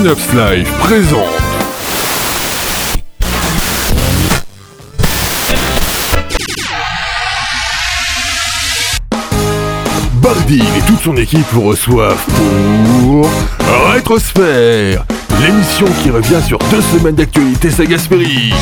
Synops 0.00 0.32
Live 0.32 0.70
présente. 0.78 1.20
Bardil 10.22 10.62
et 10.62 10.80
toute 10.86 11.02
son 11.02 11.16
équipe 11.18 11.44
vous 11.52 11.60
reçoivent 11.60 12.16
pour 12.34 13.28
Rétrosphère, 13.92 15.04
l'émission 15.42 15.86
qui 16.02 16.08
revient 16.08 16.40
sur 16.46 16.58
deux 16.70 16.80
semaines 16.80 17.16
d'actualité 17.16 17.70
sagaspérique. 17.70 18.54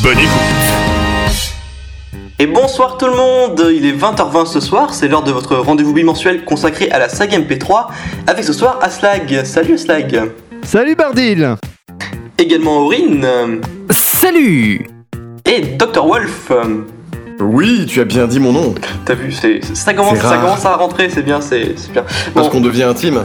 Bonne 0.00 0.18
écoute. 0.18 0.93
Et 2.40 2.46
bonsoir 2.46 2.98
tout 2.98 3.06
le 3.06 3.14
monde, 3.14 3.64
il 3.72 3.86
est 3.86 3.92
20h20 3.92 4.46
ce 4.46 4.60
soir, 4.60 4.92
c'est 4.92 5.06
l'heure 5.08 5.22
de 5.22 5.30
votre 5.30 5.54
rendez-vous 5.56 5.92
bimensuel 5.92 6.44
consacré 6.44 6.90
à 6.90 6.98
la 6.98 7.08
saga 7.08 7.38
MP3, 7.38 7.86
avec 8.26 8.44
ce 8.44 8.52
soir 8.52 8.78
Aslag. 8.82 9.44
Salut 9.44 9.74
Aslag. 9.74 10.30
Salut 10.62 10.96
Bardil 10.96 11.54
Également 12.38 12.78
Aurine 12.78 13.26
Salut 13.90 14.88
et 15.46 15.60
Dr 15.60 16.04
Wolf. 16.06 16.50
Oui, 17.40 17.84
tu 17.86 18.00
as 18.00 18.04
bien 18.04 18.26
dit 18.26 18.40
mon 18.40 18.52
nom. 18.52 18.74
T'as 19.04 19.14
vu, 19.14 19.30
c'est 19.30 19.60
ça 19.74 19.92
commence, 19.92 20.14
C'est 20.16 20.22
ça 20.22 20.28
rare. 20.30 20.40
commence 20.40 20.64
à 20.64 20.74
rentrer, 20.76 21.10
c'est 21.10 21.22
bien, 21.22 21.40
c'est 21.40 21.74
c'est 21.76 21.92
bien. 21.92 22.04
Parce 22.32 22.48
qu'on 22.48 22.60
devient 22.60 22.84
intime. 22.84 23.22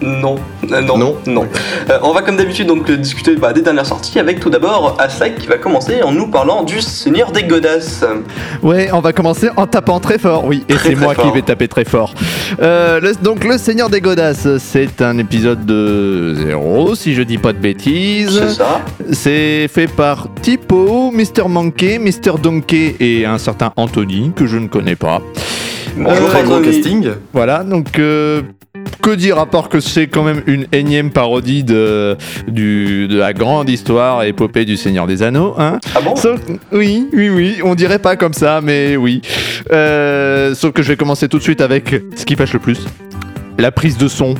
non, 0.00 0.36
euh, 0.72 0.80
non, 0.82 0.96
non, 0.98 1.16
Non 1.26 1.46
Euh, 1.90 1.98
on 2.02 2.12
va 2.12 2.22
comme 2.22 2.36
d'habitude 2.36 2.66
donc 2.66 2.90
discuter 2.90 3.36
bah, 3.36 3.52
des 3.52 3.62
dernières 3.62 3.86
sorties 3.86 4.18
avec 4.18 4.40
tout 4.40 4.50
d'abord 4.50 4.96
Aslag 4.98 5.36
qui 5.36 5.46
va 5.46 5.56
commencer 5.58 6.02
en 6.02 6.12
nous 6.12 6.26
parlant 6.28 6.62
du 6.62 6.80
Seigneur 6.80 7.32
des 7.32 7.44
Godasses. 7.44 8.04
Ouais, 8.62 8.90
on 8.92 9.00
va 9.00 9.12
commencer 9.12 9.48
en 9.56 9.66
tapant 9.66 10.00
très 10.00 10.18
fort, 10.18 10.44
oui, 10.44 10.64
et 10.68 10.74
c'est 10.76 10.94
moi 10.94 11.14
qui 11.14 11.30
vais 11.30 11.42
taper 11.42 11.68
très 11.68 11.84
fort. 11.84 12.14
Euh, 12.60 13.00
le- 13.00 13.14
donc, 13.22 13.44
Le 13.44 13.56
Seigneur 13.58 13.88
des 13.88 14.00
Godasses, 14.00 14.48
c'est 14.58 15.00
un 15.02 15.16
épisode 15.18 15.64
de 15.66 16.34
0, 16.36 16.94
si 16.94 17.14
je 17.14 17.22
dis 17.22 17.38
pas 17.38 17.52
de 17.52 17.58
bêtises. 17.58 18.38
C'est 18.38 18.54
ça. 18.54 18.80
C'est 19.12 19.68
fait 19.68 19.86
par 19.88 20.28
Tipo, 20.42 21.10
Mr. 21.12 21.48
Monkey, 21.48 21.98
Mr. 21.98 22.38
Donkey 22.42 22.96
et 23.00 23.24
un 23.24 23.38
certain 23.38 23.72
Anthony, 23.76 24.32
que 24.34 24.46
je 24.46 24.58
ne 24.58 24.66
connais 24.68 24.96
pas. 24.96 25.20
Bonjour 25.96 26.26
Euh, 26.28 26.30
Très 26.30 26.42
gros 26.42 26.54
Anthony. 26.56 26.80
casting. 26.80 27.08
Voilà, 27.32 27.64
donc 27.64 27.98
euh, 27.98 28.42
que 29.10 29.14
dire 29.14 29.38
à 29.38 29.46
part 29.46 29.68
que 29.70 29.80
c'est 29.80 30.06
quand 30.06 30.22
même 30.22 30.42
une 30.46 30.66
énième 30.72 31.10
parodie 31.10 31.64
de, 31.64 32.16
du, 32.46 33.08
de 33.08 33.16
la 33.18 33.32
grande 33.32 33.70
histoire 33.70 34.22
épopée 34.24 34.64
du 34.66 34.76
Seigneur 34.76 35.06
des 35.06 35.22
Anneaux, 35.22 35.54
hein 35.58 35.78
Ah 35.94 36.00
bon? 36.02 36.14
Sauf- 36.16 36.40
oui, 36.72 37.08
oui, 37.14 37.30
oui, 37.30 37.56
on 37.64 37.74
dirait 37.74 37.98
pas 37.98 38.16
comme 38.16 38.34
ça, 38.34 38.60
mais 38.62 38.96
oui. 38.96 39.22
Euh, 39.72 40.54
sauf 40.54 40.72
que 40.72 40.82
je 40.82 40.88
vais 40.88 40.96
commencer 40.96 41.26
tout 41.28 41.38
de 41.38 41.42
suite 41.42 41.60
avec 41.62 41.94
ce 42.16 42.24
qui 42.26 42.36
fâche 42.36 42.52
le 42.52 42.58
plus 42.58 42.80
la 43.58 43.72
prise 43.72 43.96
de 43.96 44.08
son. 44.08 44.34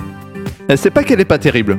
Euh, 0.71 0.75
C'est 0.77 0.91
pas 0.91 1.03
qu'elle 1.03 1.21
est 1.21 1.25
pas 1.25 1.39
terrible. 1.39 1.79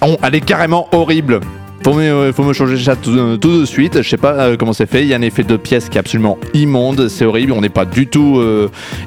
Oh, 0.00 0.16
elle 0.22 0.34
est 0.36 0.40
carrément 0.40 0.88
horrible. 0.92 1.40
Faut 1.84 1.92
me, 1.92 2.02
euh, 2.02 2.32
faut 2.32 2.44
me 2.44 2.54
changer 2.54 2.82
ça 2.82 2.96
tout, 2.96 3.10
euh, 3.10 3.36
tout 3.36 3.60
de 3.60 3.66
suite. 3.66 4.00
Je 4.00 4.08
sais 4.08 4.16
pas 4.16 4.32
euh, 4.32 4.56
comment 4.56 4.72
c'est 4.72 4.88
fait. 4.88 5.02
Il 5.02 5.08
y 5.08 5.12
a 5.12 5.18
un 5.18 5.22
effet 5.22 5.44
de 5.44 5.58
pièce 5.58 5.90
qui 5.90 5.98
est 5.98 6.00
absolument 6.00 6.38
immonde. 6.54 7.08
C'est 7.08 7.26
horrible. 7.26 7.52
On 7.52 7.60
n'est 7.60 7.68
pas 7.68 7.84
du 7.84 8.06
tout 8.06 8.40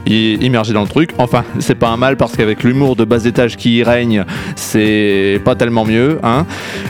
immergé 0.05 0.73
dans 0.73 0.83
le 0.83 0.87
truc. 0.87 1.09
Enfin, 1.17 1.43
c'est 1.57 1.73
pas 1.73 1.89
un 1.89 1.97
mal 1.97 2.17
parce 2.17 2.37
qu'avec 2.37 2.63
l'humour 2.63 2.95
de 2.95 3.03
bas 3.03 3.25
étage 3.25 3.57
qui 3.57 3.77
y 3.77 3.83
règne, 3.83 4.25
c'est 4.55 5.41
pas 5.43 5.55
tellement 5.55 5.85
mieux. 5.85 6.19
Hein. 6.21 6.45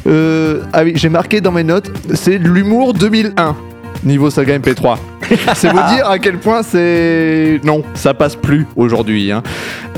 Ah 0.06 0.84
oui, 0.84 0.92
j'ai 0.96 1.10
marqué 1.10 1.40
dans 1.40 1.54
mes 1.54 1.64
notes, 1.64 1.90
c'est 2.14 2.38
l'humour 2.38 2.94
2001 2.94 3.56
niveau 4.04 4.30
saga 4.30 4.58
MP3. 4.60 4.98
c'est 5.56 5.70
vous 5.70 5.94
dire 5.94 6.08
à 6.10 6.20
quel 6.20 6.38
point 6.38 6.64
c'est 6.64 7.60
non, 7.64 7.84
ça 7.96 8.14
passe 8.14 8.36
plus 8.36 8.66
aujourd'hui. 8.76 9.32
hein. 9.32 9.44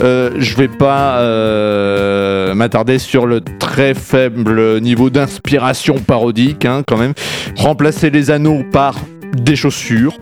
Euh, 0.02 0.32
je 0.38 0.56
vais 0.56 0.68
pas 0.68 1.20
euh, 1.20 2.54
m'attarder 2.56 2.98
sur 3.00 3.26
le 3.28 3.42
très 3.42 3.94
faible 3.94 4.80
niveau 4.82 5.10
d'inspiration 5.10 5.96
parodique, 6.00 6.66
hein, 6.66 6.84
quand 6.88 6.98
même. 6.98 7.14
Remplacer 7.58 8.10
les 8.10 8.32
anneaux 8.32 8.64
par 8.72 8.96
des 9.36 9.56
chaussures. 9.56 10.18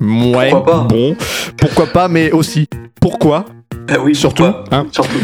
Ouais, 0.00 0.50
Pourquoi 0.50 0.64
pas? 0.64 0.80
bon, 0.88 1.16
pourquoi 1.56 1.86
pas, 1.86 2.08
mais 2.08 2.30
aussi 2.32 2.68
pourquoi, 3.00 3.44
Ah 3.88 3.98
oui, 4.02 4.14
surtout, 4.14 4.44
pourquoi? 4.44 4.64
hein, 4.72 4.86
Surtout. 4.92 5.18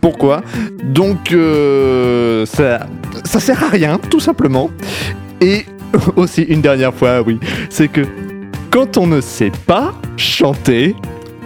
pourquoi? 0.00 0.42
Donc 0.84 1.32
euh, 1.32 2.44
ça, 2.46 2.86
ça 3.24 3.40
sert 3.40 3.62
à 3.64 3.68
rien, 3.68 3.98
tout 4.10 4.20
simplement. 4.20 4.70
Et 5.40 5.64
aussi 6.16 6.42
une 6.42 6.60
dernière 6.60 6.94
fois, 6.94 7.20
oui, 7.22 7.38
c'est 7.70 7.88
que 7.88 8.02
quand 8.70 8.96
on 8.96 9.06
ne 9.06 9.20
sait 9.20 9.52
pas 9.66 9.94
chanter, 10.16 10.94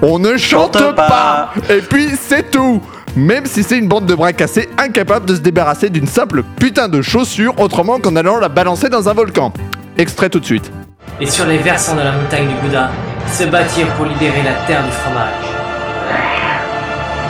on 0.02 0.18
ne 0.18 0.36
chante, 0.36 0.78
Chante 0.78 0.94
pas. 0.96 1.50
pas. 1.56 1.74
Et 1.74 1.80
puis 1.80 2.08
c'est 2.20 2.50
tout. 2.50 2.80
Même 3.16 3.44
si 3.46 3.62
c'est 3.64 3.76
une 3.78 3.88
bande 3.88 4.06
de 4.06 4.14
bras 4.14 4.32
cassés 4.32 4.68
incapable 4.78 5.26
de 5.26 5.34
se 5.34 5.40
débarrasser 5.40 5.90
d'une 5.90 6.06
simple 6.06 6.42
putain 6.58 6.88
de 6.88 7.02
chaussure 7.02 7.58
autrement 7.60 7.98
qu'en 7.98 8.14
allant 8.16 8.38
la 8.38 8.48
balancer 8.48 8.88
dans 8.88 9.08
un 9.08 9.12
volcan. 9.12 9.52
Extrait 9.98 10.28
tout 10.30 10.38
de 10.40 10.44
suite. 10.44 10.70
et 11.20 11.26
sur 11.26 11.44
les 11.46 11.58
versants 11.58 11.96
de 11.96 12.00
la 12.02 12.12
montagne 12.12 12.46
du 12.48 12.54
Bouddha, 12.62 12.90
se 13.30 13.44
bâtirent 13.44 13.92
pour 13.96 14.06
libérer 14.06 14.42
la 14.44 14.54
terre 14.66 14.84
du 14.84 14.90
fromage. 14.92 15.44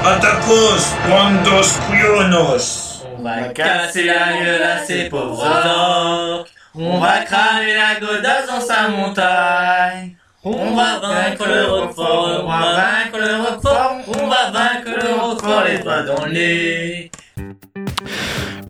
Atacos, 0.05 0.95
cuantos 1.07 1.79
cuyonos. 1.91 3.05
On 3.19 3.23
va 3.23 3.49
casser 3.55 4.05
la 4.05 4.33
gueule 4.43 4.63
à 4.63 4.85
ces 4.85 5.09
pauvres 5.09 5.43
orques, 5.45 6.49
on 6.75 6.99
va 6.99 7.25
cramer 7.25 7.75
la 7.75 8.01
godasse 8.01 8.47
dans 8.47 8.61
sa 8.61 8.89
montagne. 8.89 10.15
On 10.43 10.75
va 10.75 11.01
vaincre 11.01 11.47
le 11.47 11.71
roquefort, 11.71 12.45
on 12.45 12.49
va 12.49 12.73
vaincre 12.73 13.19
le 13.19 13.43
roquefort, 13.43 13.97
on 14.09 14.27
va 14.27 14.51
vaincre 14.51 15.05
le 15.05 15.21
roquefort 15.21 15.65
les 15.65 15.79
doigts 15.79 16.03
dans 16.03 16.25
le 16.25 16.33
nez. 16.33 17.11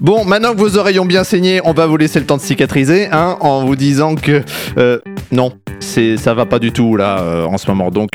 Bon, 0.01 0.25
maintenant 0.25 0.53
que 0.55 0.59
vos 0.59 0.79
oreilles 0.79 0.99
ont 0.99 1.05
bien 1.05 1.25
saigné, 1.25 1.61
on 1.65 1.73
va 1.73 1.87
vous 1.87 1.99
laisser 1.99 2.19
le 2.19 2.27
temps 2.27 2.39
de 2.39 2.43
cicatriser, 2.43 3.09
hein, 3.13 3.37
en 3.41 3.65
vous 3.67 3.77
disant 3.77 4.15
que 4.15 4.43
euh, 4.79 4.99
non, 5.31 5.53
c'est 5.79 6.17
ça 6.17 6.33
va 6.33 6.47
pas 6.47 6.59
du 6.59 6.73
tout 6.73 6.97
là 6.97 7.21
euh, 7.21 7.45
en 7.45 7.59
ce 7.59 7.69
moment. 7.69 7.91
Donc, 7.91 8.09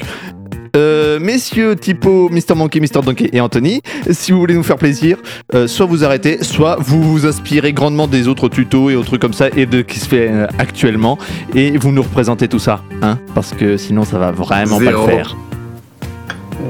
euh, 0.76 1.20
messieurs, 1.20 1.76
Tipo, 1.76 2.30
Mr. 2.30 2.56
Monkey, 2.56 2.80
Mr. 2.80 3.02
Donkey 3.04 3.30
et 3.34 3.42
Anthony, 3.42 3.82
si 4.12 4.32
vous 4.32 4.40
voulez 4.40 4.54
nous 4.54 4.64
faire 4.64 4.78
plaisir, 4.78 5.18
euh, 5.54 5.68
soit 5.68 5.86
vous 5.86 6.04
arrêtez, 6.04 6.44
soit 6.44 6.78
vous 6.80 7.02
vous 7.02 7.26
inspirez 7.26 7.74
grandement 7.74 8.08
des 8.08 8.28
autres 8.28 8.50
tutos 8.50 8.90
et 8.90 8.96
autres 8.96 9.08
trucs 9.08 9.22
comme 9.22 9.34
ça 9.34 9.48
et 9.56 9.66
de 9.66 9.82
qui 9.82 10.00
se 10.00 10.08
fait 10.08 10.30
euh, 10.30 10.48
actuellement 10.60 11.18
et 11.54 11.78
vous 11.78 11.92
nous 11.92 12.02
représentez 12.04 12.48
tout 12.48 12.60
ça, 12.60 12.82
hein, 13.02 13.18
parce 13.34 13.52
que 13.54 13.78
sinon 13.78 14.04
ça 14.04 14.18
va 14.20 14.32
vraiment 14.32 14.80
Zéro. 14.80 15.06
pas 15.06 15.12
le 15.12 15.18
faire. 15.18 15.36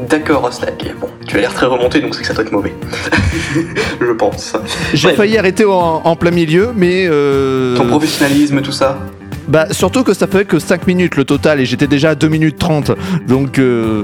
D'accord, 0.10 0.46
Aslag. 0.48 0.74
Bon, 1.00 1.08
tu 1.28 1.38
as 1.38 1.42
l'air 1.42 1.54
très 1.54 1.66
remonté, 1.66 2.00
donc 2.00 2.14
c'est 2.16 2.22
que 2.22 2.28
ça 2.28 2.34
doit 2.34 2.44
être 2.44 2.52
mauvais. 2.52 2.74
Je 4.02 4.12
pense. 4.12 4.54
J'ai 4.94 5.14
failli 5.14 5.38
arrêter 5.38 5.66
en, 5.66 6.02
en 6.04 6.16
plein 6.16 6.32
milieu, 6.32 6.72
mais 6.76 7.08
euh, 7.10 7.76
Ton 7.78 7.88
professionnalisme, 7.88 8.62
tout 8.62 8.72
ça. 8.72 9.00
Bah 9.48 9.68
surtout 9.72 10.04
que 10.04 10.14
ça 10.14 10.28
fait 10.28 10.46
que 10.46 10.60
5 10.60 10.88
minutes 10.88 11.16
le 11.16 11.24
total 11.26 11.60
et 11.60 11.66
j'étais 11.66 11.88
déjà 11.88 12.12
à 12.12 12.16
2 12.16 12.28
minutes 12.28 12.58
30 12.58 12.92
donc 13.28 13.60
euh, 13.60 14.04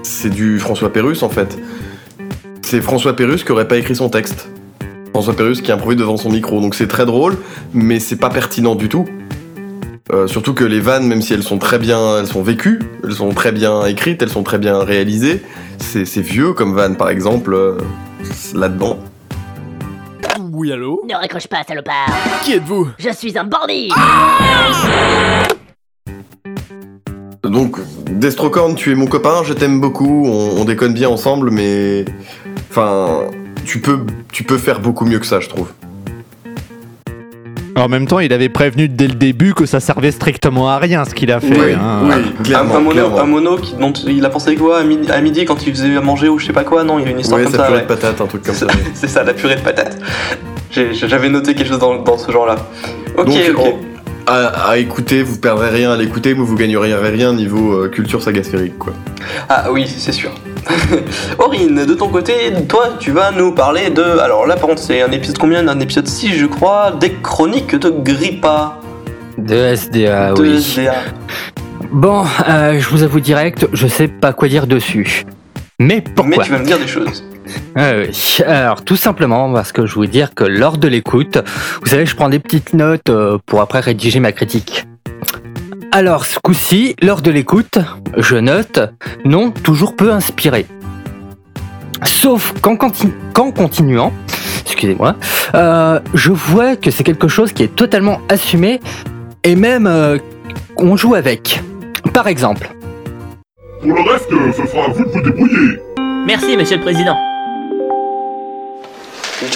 c'est- 0.06 0.30
du 0.30 0.60
François 0.60 0.92
Pérus 0.94 1.24
en 1.24 1.30
fait. 1.30 1.58
C'est 2.62 2.82
François 2.82 3.16
Pérus 3.16 3.44
qui 3.44 3.52
aurait 3.52 3.68
pas 3.68 3.78
écrit 3.78 3.96
son 3.96 4.10
texte. 4.10 4.50
François 5.14 5.36
Pérus 5.36 5.62
qui 5.62 5.72
improvise 5.72 5.98
devant 5.98 6.18
son 6.18 6.30
micro, 6.32 6.60
donc 6.60 6.76
c'est 6.76 6.88
très 6.88 7.06
drôle, 7.06 7.38
mais 7.74 8.00
c'est 8.00 8.18
pas 8.18 8.30
pertinent 8.30 8.76
du 8.76 8.90
tout. 8.90 9.06
Euh, 10.14 10.28
surtout 10.28 10.54
que 10.54 10.64
les 10.64 10.80
vannes, 10.80 11.08
même 11.08 11.22
si 11.22 11.34
elles 11.34 11.42
sont 11.44 11.58
très 11.58 11.80
bien, 11.80 12.20
elles 12.20 12.28
sont 12.28 12.44
vécues, 12.44 12.80
elles 13.04 13.14
sont 13.14 13.30
très 13.30 13.52
bien 13.52 13.86
écrites, 13.86 14.22
elles 14.22 14.30
sont 14.30 14.44
très 14.44 14.60
bien 14.60 14.80
réalisées. 14.84 15.42
C'est 15.80 16.06
c'est 16.06 16.22
vieux 16.22 16.54
comme 16.54 16.76
vanne 16.76 16.96
par 16.96 17.10
exemple 17.10 17.54
euh, 17.54 17.78
là-dedans. 18.54 19.00
Oui, 20.52 20.72
allô? 20.72 21.02
Ne 21.10 21.16
raccroche 21.16 21.48
pas, 21.48 21.64
salopard 21.68 22.08
Qui 22.44 22.54
êtes-vous? 22.54 22.88
Je 22.98 23.10
suis 23.10 23.38
un 23.38 23.44
bandit 23.46 23.90
Donc, 27.50 27.78
Destrocorn, 28.10 28.76
tu 28.76 28.92
es 28.92 28.96
mon 28.96 29.08
copain, 29.08 29.42
je 29.44 29.54
t'aime 29.54 29.80
beaucoup, 29.82 30.26
on, 30.28 30.62
on 30.62 30.66
déconne 30.66 30.94
bien 30.94 31.10
ensemble, 31.10 31.52
mais. 31.52 32.06
Enfin, 32.70 33.22
tu 33.66 33.80
peux, 33.80 34.00
tu 34.32 34.44
peux 34.44 34.58
faire 34.58 34.80
beaucoup 34.80 35.06
mieux 35.06 35.20
que 35.20 35.26
ça, 35.26 35.40
je 35.40 35.50
trouve. 35.50 35.68
En 37.78 37.90
même 37.90 38.08
temps, 38.08 38.20
il 38.20 38.32
avait 38.32 38.48
prévenu 38.48 38.88
dès 38.88 39.08
le 39.08 39.16
début 39.16 39.54
que 39.54 39.66
ça 39.66 39.82
servait 39.82 40.12
strictement 40.12 40.70
à 40.70 40.78
rien 40.78 41.04
ce 41.04 41.14
qu'il 41.14 41.30
a 41.30 41.42
fait. 41.42 41.48
Oui, 41.60 41.74
hein. 41.74 42.04
oui, 42.06 42.12
Un, 42.40 42.44
clairement. 42.44 42.78
un 42.78 42.80
mono, 42.80 42.92
clairement. 42.94 43.20
un 43.20 43.26
mono 43.26 43.58
qui, 43.58 43.74
dont 43.76 43.92
il 43.92 44.24
a 44.26 44.30
pensé 44.30 44.56
quoi 44.56 44.80
à 44.80 44.84
midi, 44.86 45.12
à 45.12 45.20
midi 45.20 45.44
quand 45.44 45.68
il 45.68 45.74
faisait 45.76 45.98
à 45.98 46.02
manger 46.02 46.30
ou 46.30 46.40
je 46.40 46.46
sais 46.46 46.54
pas 46.54 46.64
quoi 46.64 46.86
Non, 46.86 47.00
il 47.00 47.06
y 47.06 47.08
a 47.10 47.12
une 47.12 47.20
histoire 47.20 47.38
Ouais, 47.40 47.44
comme 47.46 47.52
ça 47.54 47.60
ça. 47.60 47.66
purée 47.66 47.78
ouais. 47.80 47.84
de 47.84 47.88
patates, 47.88 48.22
un 48.22 48.26
truc 48.28 48.44
comme 48.44 48.56
ça. 48.56 48.68
C'est 48.94 49.10
ça, 49.10 49.24
la 49.24 49.34
purée 49.34 49.56
de 49.56 49.60
patates. 49.62 49.98
J'ai- 50.72 50.94
J'avais 50.94 51.28
noté 51.28 51.54
quelque 51.54 51.68
chose 51.68 51.80
dans, 51.80 52.02
dans 52.02 52.18
ce 52.18 52.32
genre-là. 52.32 52.56
Ok, 53.18 53.26
Donc, 53.26 53.36
ok. 53.58 53.60
on- 53.66 53.95
à, 54.28 54.70
à 54.70 54.78
écouter, 54.78 55.24
vous 55.24 55.38
perdrez 55.38 55.70
rien 55.70 55.92
à 55.92 55.98
l'écouter, 55.98 56.34
mais 56.34 56.44
vous 56.44 56.56
gagneriez 56.56 56.96
rien 56.96 57.34
niveau 57.34 57.74
euh, 57.74 57.90
culture 57.90 58.22
sagasphérique, 58.22 58.78
quoi. 58.78 58.94
Ah 59.50 59.72
oui, 59.72 59.86
c'est 59.88 60.12
sûr. 60.12 60.32
Aurine, 61.40 61.86
de 61.86 61.94
ton 61.94 62.10
côté, 62.10 62.34
toi, 62.68 62.96
tu 63.00 63.12
vas 63.12 63.32
nous 63.32 63.52
parler 63.52 63.90
de. 63.90 64.02
Alors 64.02 64.48
là, 64.48 64.56
par 64.56 64.70
contre, 64.70 64.82
c'est 64.82 65.02
un 65.02 65.12
épisode 65.12 65.38
combien? 65.38 65.68
Un 65.68 65.80
épisode 65.80 66.08
6, 66.08 66.34
je 66.34 66.46
crois, 66.46 66.92
des 66.92 67.14
chroniques 67.14 67.76
de 67.76 67.90
Grippa. 67.90 68.80
De 69.38 69.56
SDA, 69.76 70.34
de 70.34 70.42
oui. 70.42 70.58
SDA. 70.62 70.96
Bon, 71.92 72.24
euh, 72.48 72.80
je 72.80 72.90
vous 72.90 73.04
avoue 73.04 73.20
direct, 73.20 73.68
je 73.74 73.88
sais 73.88 74.08
pas 74.08 74.34
quoi 74.34 74.48
dire 74.48 74.66
dessus. 74.66 75.26
Mais 75.80 76.02
pourquoi? 76.02 76.38
Mais 76.38 76.44
tu 76.44 76.52
vas 76.52 76.60
me 76.60 76.66
dire 76.66 76.80
des 76.80 76.88
choses. 76.88 77.24
Ah 77.76 77.92
oui. 77.98 78.44
Alors, 78.46 78.84
tout 78.84 78.96
simplement 78.96 79.52
parce 79.54 79.72
que 79.72 79.86
je 79.86 80.00
veux 80.00 80.08
dire 80.08 80.34
que 80.34 80.44
lors 80.44 80.78
de 80.78 80.88
l'écoute, 80.88 81.38
vous 81.82 81.88
savez, 81.88 82.06
je 82.06 82.16
prends 82.16 82.30
des 82.30 82.40
petites 82.40 82.74
notes 82.74 83.10
euh, 83.10 83.38
pour 83.46 83.62
après 83.62 83.80
rédiger 83.80 84.20
ma 84.20 84.32
critique. 84.32 84.86
Alors, 85.92 86.26
ce 86.26 86.40
coup-ci, 86.40 86.96
lors 87.02 87.22
de 87.22 87.32
l'écoute, 87.32 87.78
je 88.18 88.36
note 88.36 88.80
non, 89.24 89.52
toujours 89.52 89.96
peu 89.96 90.12
inspiré. 90.12 90.66
Sauf 92.04 92.54
qu'en 92.62 92.76
conti- 92.76 93.14
qu'en 93.34 93.52
continuant, 93.52 94.12
excusez-moi, 94.66 95.16
euh, 95.56 96.00
je 96.14 96.32
vois 96.32 96.76
que 96.76 96.92
c'est 96.92 97.04
quelque 97.04 97.28
chose 97.30 97.54
qui 97.54 97.64
est 97.64 97.74
totalement 97.74 98.20
assumé 98.30 98.82
et 99.44 99.56
même 99.56 99.88
euh, 99.88 100.18
qu'on 100.76 100.98
joue 100.98 101.16
avec. 101.16 101.62
Par 102.14 102.28
exemple, 102.28 102.70
Pour 103.82 103.94
le 103.94 104.02
reste, 104.12 104.30
ce 104.58 104.68
sera 104.68 104.86
à 104.86 104.90
vous 104.90 105.06
de 105.06 105.10
vous 105.12 105.22
débrouiller. 105.22 105.80
Merci, 106.26 106.58
monsieur 106.58 106.78
le 106.78 106.82
président. 106.84 107.16
Que 109.38 109.48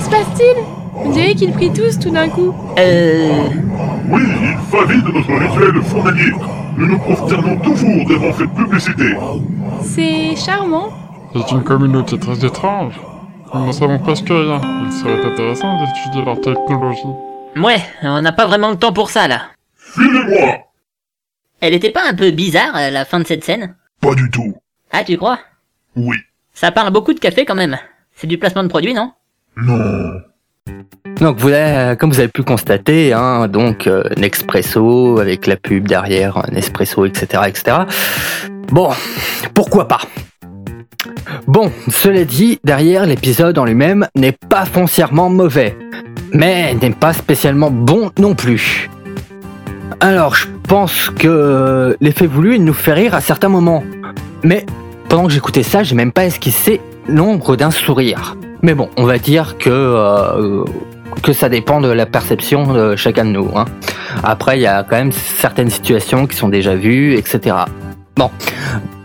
se 0.00 0.08
passe-t-il? 0.08 0.56
On 0.94 1.10
dirait 1.10 1.34
qu'ils 1.34 1.52
prient 1.52 1.72
tous 1.72 1.98
tout 1.98 2.10
d'un 2.10 2.28
coup. 2.28 2.54
Euh... 2.78 3.48
Oui, 4.08 4.22
il 4.22 4.56
s'agit 4.70 5.02
de 5.02 5.10
notre 5.10 5.34
rituel 5.34 5.82
journalier. 5.90 6.32
Nous 6.76 6.86
nous 6.86 6.98
prosternons 6.98 7.56
toujours 7.56 8.06
devant 8.08 8.32
cette 8.34 8.54
publicité. 8.54 9.16
C'est 9.82 10.36
charmant. 10.36 10.90
C'est 11.32 11.50
une 11.50 11.64
communauté 11.64 12.20
très 12.20 12.44
étrange. 12.44 12.94
Nous 13.52 13.66
n'en 13.66 13.72
savons 13.72 13.98
presque 13.98 14.28
rien. 14.28 14.60
Il 14.86 14.92
serait 14.92 15.24
intéressant 15.24 15.76
d'étudier 15.80 16.24
leur 16.24 16.40
technologie. 16.40 17.27
Ouais, 17.56 17.80
on 18.02 18.22
n'a 18.22 18.32
pas 18.32 18.46
vraiment 18.46 18.70
le 18.70 18.76
temps 18.76 18.92
pour 18.92 19.10
ça, 19.10 19.26
là. 19.26 19.42
Suivez-moi 19.92 20.58
Elle 21.60 21.74
était 21.74 21.90
pas 21.90 22.08
un 22.08 22.14
peu 22.14 22.30
bizarre, 22.30 22.76
euh, 22.76 22.90
la 22.90 23.04
fin 23.04 23.18
de 23.20 23.26
cette 23.26 23.44
scène? 23.44 23.74
Pas 24.00 24.14
du 24.14 24.30
tout. 24.30 24.54
Ah, 24.92 25.02
tu 25.04 25.16
crois? 25.16 25.40
Oui. 25.96 26.16
Ça 26.54 26.70
parle 26.70 26.92
beaucoup 26.92 27.14
de 27.14 27.20
café 27.20 27.44
quand 27.44 27.54
même. 27.54 27.76
C'est 28.14 28.26
du 28.26 28.38
placement 28.38 28.62
de 28.62 28.68
produit, 28.68 28.94
non? 28.94 29.12
Non. 29.56 30.20
Donc 31.20 31.38
vous 31.38 31.48
avez, 31.48 31.96
comme 31.96 32.10
vous 32.10 32.20
avez 32.20 32.28
pu 32.28 32.42
constater, 32.42 33.12
hein, 33.12 33.48
donc 33.48 33.86
euh, 33.86 34.04
Nespresso 34.16 35.18
avec 35.18 35.46
la 35.46 35.56
pub 35.56 35.88
derrière, 35.88 36.36
euh, 36.36 36.42
Nespresso, 36.52 37.06
etc., 37.06 37.42
etc. 37.48 37.76
Bon, 38.70 38.90
pourquoi 39.54 39.88
pas? 39.88 40.00
Bon, 41.46 41.72
cela 41.88 42.24
dit, 42.24 42.60
derrière 42.62 43.06
l'épisode 43.06 43.58
en 43.58 43.64
lui-même 43.64 44.06
n'est 44.14 44.36
pas 44.48 44.64
foncièrement 44.64 45.30
mauvais, 45.30 45.76
mais 46.32 46.74
n'est 46.74 46.90
pas 46.90 47.12
spécialement 47.12 47.70
bon 47.70 48.10
non 48.18 48.34
plus. 48.34 48.90
Alors, 50.00 50.34
je 50.34 50.46
pense 50.68 51.10
que 51.10 51.96
l'effet 52.00 52.26
voulu 52.26 52.58
nous 52.58 52.72
fait 52.72 52.92
rire 52.92 53.14
à 53.14 53.20
certains 53.20 53.48
moments, 53.48 53.82
mais 54.44 54.64
pendant 55.08 55.24
que 55.26 55.32
j'écoutais 55.32 55.62
ça, 55.62 55.82
j'ai 55.82 55.94
même 55.94 56.12
pas 56.12 56.26
esquissé 56.26 56.80
l'ombre 57.08 57.56
d'un 57.56 57.70
sourire. 57.70 58.36
Mais 58.62 58.74
bon, 58.74 58.90
on 58.96 59.04
va 59.04 59.18
dire 59.18 59.56
que 59.58 59.70
euh, 59.70 60.64
ça 61.32 61.48
dépend 61.48 61.80
de 61.80 61.88
la 61.88 62.06
perception 62.06 62.72
de 62.72 62.96
chacun 62.96 63.24
de 63.24 63.30
nous. 63.30 63.50
hein. 63.56 63.64
Après, 64.22 64.58
il 64.58 64.62
y 64.62 64.66
a 64.66 64.82
quand 64.82 64.96
même 64.96 65.12
certaines 65.12 65.70
situations 65.70 66.26
qui 66.26 66.36
sont 66.36 66.48
déjà 66.48 66.74
vues, 66.74 67.14
etc. 67.14 67.56
Bon, 68.16 68.30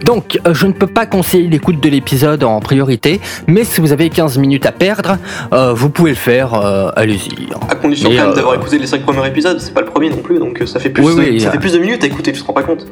donc 0.03 0.39
euh, 0.47 0.53
je 0.53 0.67
ne 0.67 0.71
peux 0.73 0.87
pas 0.87 1.05
conseiller 1.05 1.47
l'écoute 1.47 1.79
de 1.79 1.89
l'épisode 1.89 2.43
en 2.43 2.59
priorité, 2.59 3.19
mais 3.47 3.63
si 3.63 3.81
vous 3.81 3.91
avez 3.91 4.09
15 4.09 4.37
minutes 4.37 4.65
à 4.65 4.71
perdre, 4.71 5.17
euh, 5.53 5.73
vous 5.73 5.89
pouvez 5.89 6.11
le 6.11 6.15
faire, 6.17 6.53
euh, 6.53 6.89
allez-y. 6.95 7.51
hein. 7.53 7.59
À 7.69 7.75
condition 7.75 8.09
Mais, 8.09 8.17
quand 8.17 8.25
même 8.27 8.35
d'avoir 8.35 8.55
écouté 8.55 8.77
les 8.77 8.87
5 8.87 9.01
premiers 9.03 9.27
épisodes, 9.27 9.59
c'est 9.59 9.73
pas 9.73 9.81
le 9.81 9.87
premier 9.87 10.09
non 10.09 10.17
plus, 10.17 10.39
donc 10.39 10.61
ça 10.65 10.79
fait 10.79 10.89
plus, 10.89 11.03
Oui, 11.03 11.15
de, 11.15 11.19
oui, 11.31 11.41
ça 11.41 11.51
fait 11.51 11.59
plus 11.59 11.73
de 11.73 11.79
minutes 11.79 12.03
à 12.03 12.07
écouter, 12.07 12.31
tu 12.31 12.41
te 12.41 12.45
rends 12.47 12.53
pas 12.53 12.63
compte 12.63 12.85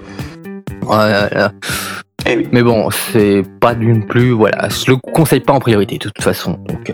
Eh 2.27 2.37
oui. 2.37 2.47
mais 2.51 2.61
bon, 2.63 2.89
c'est 2.91 3.43
pas 3.59 3.73
d'une 3.73 4.05
plus, 4.05 4.31
voilà, 4.31 4.69
je 4.69 4.91
le 4.91 4.97
conseille 4.97 5.39
pas 5.39 5.53
en 5.53 5.59
priorité 5.59 5.95
de 5.97 6.03
toute 6.03 6.21
façon. 6.21 6.57
Donc, 6.67 6.91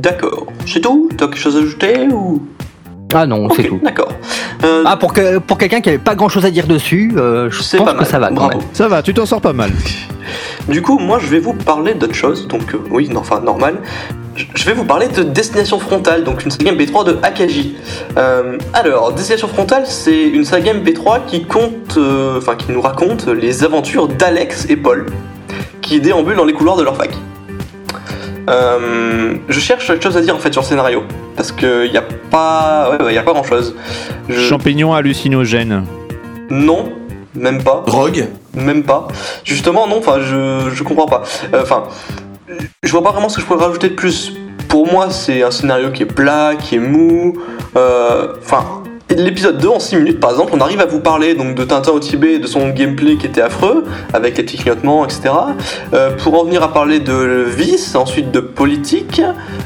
D'accord. 0.00 0.46
C'est 0.66 0.80
tout? 0.80 1.08
T'as 1.16 1.26
quelque 1.26 1.38
chose 1.38 1.56
à 1.56 1.60
ajouter 1.60 2.08
ou? 2.12 2.42
Ah 3.14 3.26
non, 3.26 3.48
c'est 3.54 3.64
tout. 3.64 3.80
D'accord. 3.82 4.08
Euh, 4.64 4.82
Ah, 4.86 4.96
pour, 4.96 5.12
que, 5.12 5.38
pour 5.38 5.58
quelqu'un 5.58 5.80
qui 5.80 5.88
avait 5.88 5.98
pas 5.98 6.14
grand 6.14 6.28
chose 6.28 6.44
à 6.44 6.50
dire 6.50 6.66
dessus, 6.66 7.12
euh, 7.16 7.50
je 7.50 7.58
pense 7.58 7.84
pas 7.86 7.92
que 7.92 7.98
mal. 7.98 8.06
ça 8.06 8.18
va 8.18 8.28
quand 8.28 8.34
Bravo. 8.34 8.58
même. 8.58 8.66
Ça 8.72 8.88
va, 8.88 9.02
tu 9.02 9.12
t'en 9.14 9.26
sors 9.26 9.40
pas 9.40 9.52
mal. 9.52 9.70
Du 10.68 10.82
coup, 10.82 10.98
moi, 10.98 11.18
je 11.20 11.26
vais 11.26 11.38
vous 11.40 11.54
parler 11.54 11.94
d'autre 11.94 12.14
chose. 12.14 12.46
Donc, 12.48 12.74
euh, 12.74 12.78
oui, 12.90 13.08
non, 13.08 13.20
enfin, 13.20 13.40
normal. 13.40 13.76
Je- 14.54 14.64
vais 14.64 14.72
vous 14.72 14.84
parler 14.84 15.08
de 15.08 15.22
Destination 15.24 15.78
Frontale, 15.78 16.24
donc 16.24 16.44
une 16.44 16.50
saga 16.50 16.72
MP3 16.72 17.04
de 17.04 17.18
Akagi. 17.22 17.76
Euh, 18.16 18.56
alors, 18.72 19.12
Destination 19.12 19.48
Frontale, 19.48 19.82
c'est 19.86 20.22
une 20.22 20.44
saga 20.44 20.72
MP3 20.72 21.26
qui 21.26 21.44
compte, 21.44 21.96
euh, 21.98 22.38
enfin, 22.38 22.54
qui 22.54 22.72
nous 22.72 22.80
raconte 22.80 23.26
les 23.26 23.62
aventures 23.64 24.08
d'Alex 24.08 24.66
et 24.70 24.76
Paul, 24.76 25.06
qui 25.82 26.00
déambulent 26.00 26.36
dans 26.36 26.44
les 26.46 26.54
couloirs 26.54 26.76
de 26.76 26.82
leur 26.82 26.96
fac. 26.96 27.10
Euh, 28.50 29.34
je 29.48 29.60
cherche 29.60 29.86
quelque 29.86 30.02
chose 30.02 30.16
à 30.16 30.20
dire 30.20 30.34
en 30.34 30.38
fait 30.38 30.52
sur 30.52 30.62
le 30.62 30.66
scénario, 30.66 31.02
parce 31.36 31.52
que 31.52 31.86
y 31.86 31.96
a 31.96 32.02
pas, 32.30 32.90
ouais, 32.98 33.04
ouais, 33.04 33.14
y 33.14 33.18
a 33.18 33.22
pas 33.22 33.32
grand 33.32 33.44
chose. 33.44 33.74
Champignons 34.30 34.92
hallucinogènes. 34.94 35.84
Non, 36.50 36.92
même 37.34 37.62
pas. 37.62 37.82
Drogue 37.86 38.26
Même 38.54 38.82
pas. 38.82 39.08
Justement, 39.44 39.86
non, 39.86 39.98
enfin, 39.98 40.16
je, 40.20 40.70
je 40.72 40.82
comprends 40.82 41.06
pas. 41.06 41.22
Euh, 41.54 41.62
Enfin, 41.62 41.84
je 42.82 42.90
vois 42.90 43.02
pas 43.02 43.12
vraiment 43.12 43.28
ce 43.28 43.36
que 43.36 43.42
je 43.42 43.46
pourrais 43.46 43.64
rajouter 43.64 43.88
de 43.90 43.94
plus. 43.94 44.32
Pour 44.68 44.90
moi, 44.90 45.10
c'est 45.10 45.42
un 45.42 45.50
scénario 45.50 45.90
qui 45.90 46.02
est 46.02 46.06
plat, 46.06 46.52
qui 46.58 46.76
est 46.76 46.80
mou. 46.80 47.38
euh, 47.76 48.34
Enfin, 48.42 48.81
l'épisode 49.20 49.58
2, 49.58 49.68
en 49.68 49.80
6 49.80 49.96
minutes, 49.96 50.20
par 50.20 50.30
exemple, 50.30 50.52
on 50.54 50.60
arrive 50.60 50.80
à 50.80 50.86
vous 50.86 51.00
parler 51.00 51.34
donc, 51.34 51.54
de 51.54 51.64
Tintin 51.64 51.92
au 51.92 52.00
Tibet 52.00 52.34
et 52.34 52.38
de 52.38 52.46
son 52.46 52.70
gameplay 52.70 53.16
qui 53.16 53.26
était 53.26 53.40
affreux, 53.42 53.84
avec 54.12 54.36
les 54.36 54.44
petits 54.44 54.56
clignotements, 54.56 55.04
etc. 55.04 55.22
Euh, 55.92 56.10
pour 56.16 56.40
en 56.40 56.44
venir 56.44 56.62
à 56.62 56.72
parler 56.72 57.00
de 57.00 57.44
vice, 57.48 57.94
ensuite 57.94 58.30
de 58.30 58.40
politique, 58.40 59.20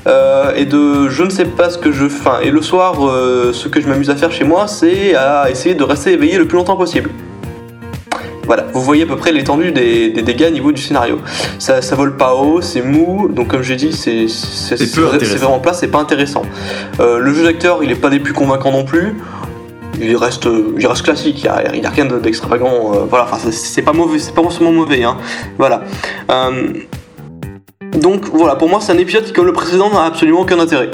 euh, 0.06 0.54
et 0.56 0.64
de 0.64 1.08
je 1.08 1.22
ne 1.22 1.30
sais 1.30 1.44
pas 1.44 1.70
ce 1.70 1.78
que 1.78 1.92
je. 1.92 2.06
Enfin, 2.06 2.38
et 2.42 2.50
le 2.50 2.62
soir, 2.62 3.06
euh, 3.06 3.52
ce 3.52 3.68
que 3.68 3.80
je 3.80 3.88
m'amuse 3.88 4.10
à 4.10 4.16
faire 4.16 4.32
chez 4.32 4.44
moi, 4.44 4.66
c'est 4.68 5.14
à 5.14 5.50
essayer 5.50 5.74
de 5.74 5.84
rester 5.84 6.12
éveillé 6.12 6.38
le 6.38 6.46
plus 6.46 6.56
longtemps 6.56 6.76
possible. 6.76 7.10
Voilà, 8.46 8.64
vous 8.72 8.80
voyez 8.80 9.02
à 9.02 9.06
peu 9.06 9.16
près 9.16 9.32
l'étendue 9.32 9.72
des, 9.72 10.10
des 10.10 10.22
dégâts 10.22 10.46
au 10.48 10.52
niveau 10.52 10.70
du 10.70 10.80
scénario. 10.80 11.18
Ça, 11.58 11.82
ça 11.82 11.96
vole 11.96 12.16
pas 12.16 12.34
haut, 12.34 12.60
c'est 12.60 12.80
mou, 12.80 13.28
donc 13.28 13.48
comme 13.48 13.62
j'ai 13.62 13.74
dit, 13.74 13.92
c'est 13.92 14.26
vraiment 15.36 15.58
plat, 15.58 15.72
c'est 15.72 15.88
pas 15.88 15.98
intéressant. 15.98 16.42
Euh, 17.00 17.18
le 17.18 17.34
jeu 17.34 17.42
d'acteur, 17.42 17.82
il 17.82 17.90
est 17.90 17.96
pas 17.96 18.08
des 18.08 18.20
plus 18.20 18.32
convaincants 18.32 18.70
non 18.70 18.84
plus. 18.84 19.16
Il 20.00 20.16
reste, 20.16 20.48
il 20.78 20.86
reste 20.86 21.02
classique, 21.02 21.38
il 21.38 21.44
y 21.44 21.48
a, 21.48 21.90
rien 21.90 22.04
d'extravagant. 22.04 22.92
euh, 22.94 23.04
voilà, 23.08 23.24
enfin 23.30 23.50
c'est- 23.50 23.82
pas 23.82 23.92
mauvais, 23.92 24.18
c'est 24.18 24.34
pas 24.34 24.42
forcément 24.42 24.72
mauvais, 24.72 25.02
hein. 25.04 25.16
Voilà. 25.58 25.84
Euh, 26.30 26.68
donc 27.98 28.26
voilà, 28.32 28.56
pour 28.56 28.68
moi 28.68 28.80
c'est 28.80 28.92
un 28.92 28.98
épisode 28.98 29.24
qui, 29.24 29.32
comme 29.32 29.46
le 29.46 29.52
précédent, 29.52 29.90
n'a 29.90 30.04
absolument 30.04 30.40
aucun 30.40 30.58
intérêt. 30.58 30.90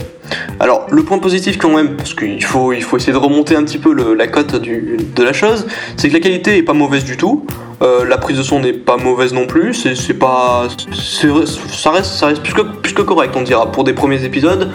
Alors, 0.60 0.86
le 0.90 1.02
point 1.02 1.18
positif 1.18 1.58
quand 1.58 1.74
même, 1.74 1.96
parce 1.96 2.14
qu'il 2.14 2.44
faut, 2.44 2.72
il 2.72 2.82
faut 2.82 2.96
essayer 2.96 3.12
de 3.12 3.18
remonter 3.18 3.56
un 3.56 3.64
petit 3.64 3.78
peu 3.78 3.92
la 4.14 4.26
cote 4.28 4.54
de 4.56 5.22
la 5.22 5.32
chose, 5.32 5.66
c'est 5.96 6.08
que 6.08 6.14
la 6.14 6.20
qualité 6.20 6.56
est 6.56 6.62
pas 6.62 6.72
mauvaise 6.72 7.04
du 7.04 7.16
tout. 7.16 7.46
Euh, 7.82 8.04
la 8.04 8.16
prise 8.16 8.38
de 8.38 8.44
son 8.44 8.60
n'est 8.60 8.72
pas 8.72 8.96
mauvaise 8.96 9.32
non 9.32 9.46
plus. 9.46 9.74
C'est 9.74 10.14
pas, 10.14 10.68
ça 10.92 11.90
reste, 11.90 12.12
ça 12.12 12.26
reste 12.26 12.42
plus 12.42 12.54
que, 12.54 12.62
que 12.92 13.02
correct, 13.02 13.34
on 13.36 13.42
dira. 13.42 13.72
Pour 13.72 13.82
des 13.82 13.92
premiers 13.92 14.24
épisodes, 14.24 14.70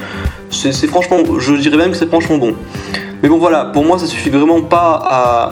c'est 0.50 0.72
franchement, 0.86 1.18
je 1.38 1.54
dirais 1.54 1.78
même 1.78 1.92
que 1.92 1.96
c'est 1.96 2.08
franchement 2.08 2.36
bon. 2.36 2.54
Mais 3.22 3.28
bon 3.28 3.38
voilà, 3.38 3.64
pour 3.64 3.84
moi 3.84 3.98
ça 3.98 4.06
suffit 4.06 4.30
vraiment 4.30 4.62
pas 4.62 5.00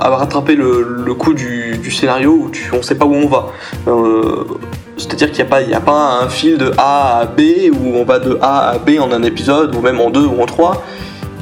à, 0.01 0.09
rattraper 0.17 0.55
le, 0.55 1.15
coup 1.15 1.35
du, 1.35 1.91
scénario 1.91 2.33
où 2.45 2.51
tu, 2.51 2.71
on 2.73 2.83
sait 2.83 2.95
pas 2.95 3.07
où 3.07 3.15
on 3.15 3.27
va. 3.27 3.49
Euh, 3.89 4.45
C'est-à-dire 4.97 5.33
qu'il 5.33 5.45
n'y 5.45 5.75
a, 5.75 5.81
pas- 5.81 6.21
un 6.23 6.29
fil 6.29 6.59
de 6.59 6.73
A 6.79 7.21
à 7.21 7.25
B 7.27 7.41
où 7.73 7.97
on 7.97 8.05
va 8.05 8.19
de 8.19 8.39
A 8.41 8.71
à 8.71 8.79
B 8.79 8.99
en 9.01 9.11
un 9.11 9.23
épisode, 9.23 9.75
ou 9.75 9.81
même 9.81 10.01
en 10.01 10.11
deux 10.11 10.27
ou 10.27 10.41
en 10.41 10.47
trois. 10.47 10.83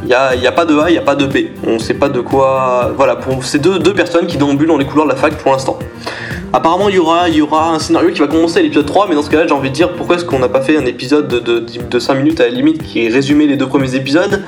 Il 0.02 0.08
n'y 0.08 0.46
a, 0.46 0.52
pas 0.52 0.66
de 0.66 0.78
A, 0.78 0.90
il 0.90 0.92
n'y 0.92 0.98
a 0.98 1.02
pas 1.02 1.14
de 1.14 1.24
B. 1.24 1.48
On 1.66 1.74
ne 1.74 1.78
sait 1.78 1.94
pas 1.94 2.10
de 2.10 2.20
quoi. 2.20 2.92
Voilà, 2.96 3.16
pour 3.16 3.42
ces 3.44 3.58
deux, 3.58 3.78
deux 3.78 3.94
personnes 3.94 4.26
qui 4.26 4.36
déambulent 4.36 4.68
dans 4.68 4.76
les 4.76 4.84
couloirs 4.84 5.06
de 5.06 5.12
la 5.12 5.16
fac 5.16 5.34
pour 5.34 5.52
l'instant. 5.52 5.78
Apparemment, 6.56 6.88
il 6.88 6.94
y, 6.94 7.40
aura, 7.40 7.70
un 7.70 7.80
scénario 7.80 8.12
qui 8.12 8.20
va 8.20 8.28
commencer 8.28 8.60
à 8.60 8.62
l'épisode 8.62 8.86
3, 8.86 9.08
mais 9.08 9.16
dans 9.16 9.22
ce 9.22 9.30
cas-là, 9.30 9.44
j'ai 9.48 9.52
envie 9.52 9.70
de 9.70 9.74
dire 9.74 9.92
pourquoi 9.92 10.14
est-ce 10.14 10.24
qu'on 10.24 10.38
n'a 10.38 10.48
pas 10.48 10.60
fait 10.60 10.76
un 10.76 10.86
épisode 10.86 11.26
de, 11.26 11.40
de, 11.40 11.58
de 11.58 11.98
5 11.98 12.14
minutes 12.14 12.40
à 12.40 12.44
la 12.44 12.50
limite 12.50 12.80
qui 12.80 13.08
résumait 13.08 13.46
les 13.46 13.56
deux 13.56 13.66
premiers 13.66 13.96
épisodes 13.96 14.40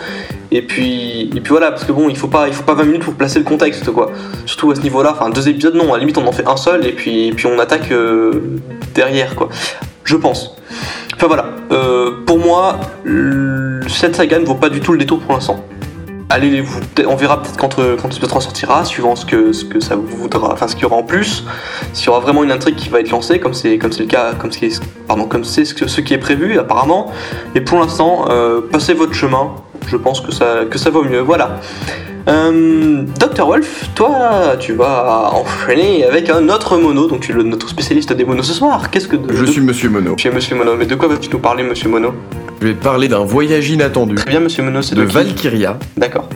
et 0.52 0.62
puis, 0.62 1.32
voilà, 1.48 1.72
parce 1.72 1.84
que 1.84 1.90
bon, 1.90 2.08
il 2.08 2.16
faut 2.16 2.28
pas, 2.28 2.46
il 2.46 2.54
faut 2.54 2.62
pas 2.62 2.74
20 2.74 2.84
minutes 2.84 3.02
pour 3.02 3.14
placer 3.14 3.40
le 3.40 3.44
contexte, 3.44 3.90
quoi. 3.90 4.12
Surtout 4.46 4.70
à 4.70 4.76
ce 4.76 4.80
niveau-là, 4.82 5.12
enfin, 5.12 5.30
deux 5.30 5.48
épisodes, 5.48 5.74
non, 5.74 5.92
à 5.92 5.96
la 5.96 5.98
limite, 5.98 6.16
on 6.18 6.26
en 6.26 6.30
fait 6.30 6.46
un 6.46 6.56
seul, 6.56 6.86
et 6.86 6.92
puis, 6.92 7.32
puis 7.34 7.46
on 7.46 7.58
attaque 7.58 7.90
euh, 7.90 8.40
derrière, 8.94 9.34
quoi. 9.34 9.48
Je 10.04 10.14
pense. 10.14 10.56
Enfin 11.16 11.26
voilà, 11.26 11.46
Euh, 11.72 12.12
pour 12.24 12.38
moi, 12.38 12.78
cette 13.88 14.14
saga 14.14 14.38
ne 14.38 14.44
vaut 14.44 14.54
pas 14.54 14.68
du 14.68 14.78
tout 14.78 14.92
le 14.92 14.98
détour 14.98 15.18
pour 15.18 15.34
l'instant. 15.34 15.64
Allez, 16.28 16.60
vous, 16.60 16.80
on 17.06 17.14
verra 17.14 17.40
peut-être 17.40 17.56
quand, 17.56 17.78
euh, 17.78 17.96
quand 17.96 18.08
l'épisode 18.08 18.28
3 18.28 18.40
sortira, 18.40 18.84
suivant 18.84 19.14
ce 19.14 19.24
que, 19.24 19.52
ce 19.52 19.64
que 19.64 19.78
ça 19.78 19.94
vous 19.94 20.08
voudra, 20.08 20.52
enfin 20.52 20.66
ce 20.66 20.74
qu'il 20.74 20.82
y 20.82 20.86
aura 20.86 20.96
en 20.96 21.04
plus, 21.04 21.44
s'il 21.92 22.06
y 22.06 22.08
aura 22.08 22.18
vraiment 22.18 22.42
une 22.42 22.50
intrigue 22.50 22.74
qui 22.74 22.88
va 22.88 22.98
être 22.98 23.10
lancée, 23.10 23.38
comme 23.38 23.54
c'est 23.54 23.78
comme 23.78 23.92
c'est 23.92 24.02
le 24.02 24.08
cas, 24.08 24.32
comme 24.34 24.50
c'est 24.50 24.70
pardon, 25.06 25.26
comme 25.26 25.44
c'est 25.44 25.64
ce, 25.64 26.00
qui 26.00 26.14
est 26.14 26.18
prévu 26.18 26.58
apparemment. 26.58 27.12
Mais 27.54 27.60
pour 27.60 27.78
l'instant, 27.78 28.24
euh, 28.28 28.60
passez 28.72 28.92
votre 28.92 29.14
chemin. 29.14 29.52
Je 29.86 29.96
pense 29.96 30.20
que 30.20 30.32
ça 30.32 30.64
que 30.68 30.78
ça 30.78 30.90
vaut 30.90 31.04
mieux. 31.04 31.20
Voilà. 31.20 31.60
Euh, 32.28 33.04
Dr 33.20 33.46
Wolf, 33.46 33.90
toi, 33.94 34.56
tu 34.58 34.72
vas 34.72 35.30
enchaîner 35.32 36.04
avec 36.04 36.28
un 36.28 36.48
autre 36.48 36.76
mono, 36.76 37.06
donc 37.06 37.20
tu 37.20 37.30
es 37.30 37.34
le- 37.36 37.44
notre 37.44 37.68
spécialiste 37.68 38.12
des 38.12 38.24
monos 38.24 38.42
ce 38.42 38.52
soir. 38.52 38.90
Qu'est-ce 38.90 39.06
que 39.06 39.14
de- 39.14 39.32
Je 39.32 39.44
de- 39.44 39.50
suis 39.52 39.60
Monsieur 39.60 39.90
Mono. 39.90 40.16
tu 40.16 40.26
es 40.26 40.32
Monsieur 40.32 40.56
Mono, 40.56 40.74
mais 40.76 40.86
de 40.86 40.96
quoi 40.96 41.06
vas-tu 41.06 41.30
nous 41.30 41.38
parler, 41.38 41.62
Monsieur 41.62 41.88
Mono? 41.88 42.12
Je 42.32 42.45
vais 42.68 42.74
parler 42.74 43.08
d'un 43.08 43.24
voyage 43.24 43.70
inattendu 43.70 44.16
Très 44.16 44.30
bien, 44.30 44.40
Monsieur 44.40 44.62
Mono, 44.62 44.82
c'est 44.82 44.94
de 44.94 45.02
de 45.02 45.06
Valkyria. 45.06 45.78
D'accord. 45.96 46.28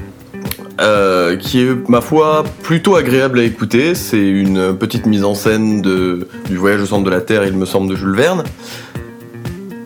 euh, 0.80 1.36
qui 1.36 1.60
est, 1.60 1.88
ma 1.88 2.00
foi, 2.00 2.44
plutôt 2.62 2.96
agréable 2.96 3.40
à 3.40 3.42
écouter. 3.42 3.94
C'est 3.94 4.26
une 4.28 4.76
petite 4.76 5.06
mise 5.06 5.24
en 5.24 5.34
scène 5.34 5.82
de, 5.82 6.28
du 6.48 6.56
voyage 6.56 6.82
au 6.82 6.86
centre 6.86 7.04
de 7.04 7.10
la 7.10 7.20
Terre, 7.20 7.44
il 7.46 7.56
me 7.56 7.66
semble, 7.66 7.90
de 7.90 7.96
Jules 7.96 8.14
Verne. 8.16 8.44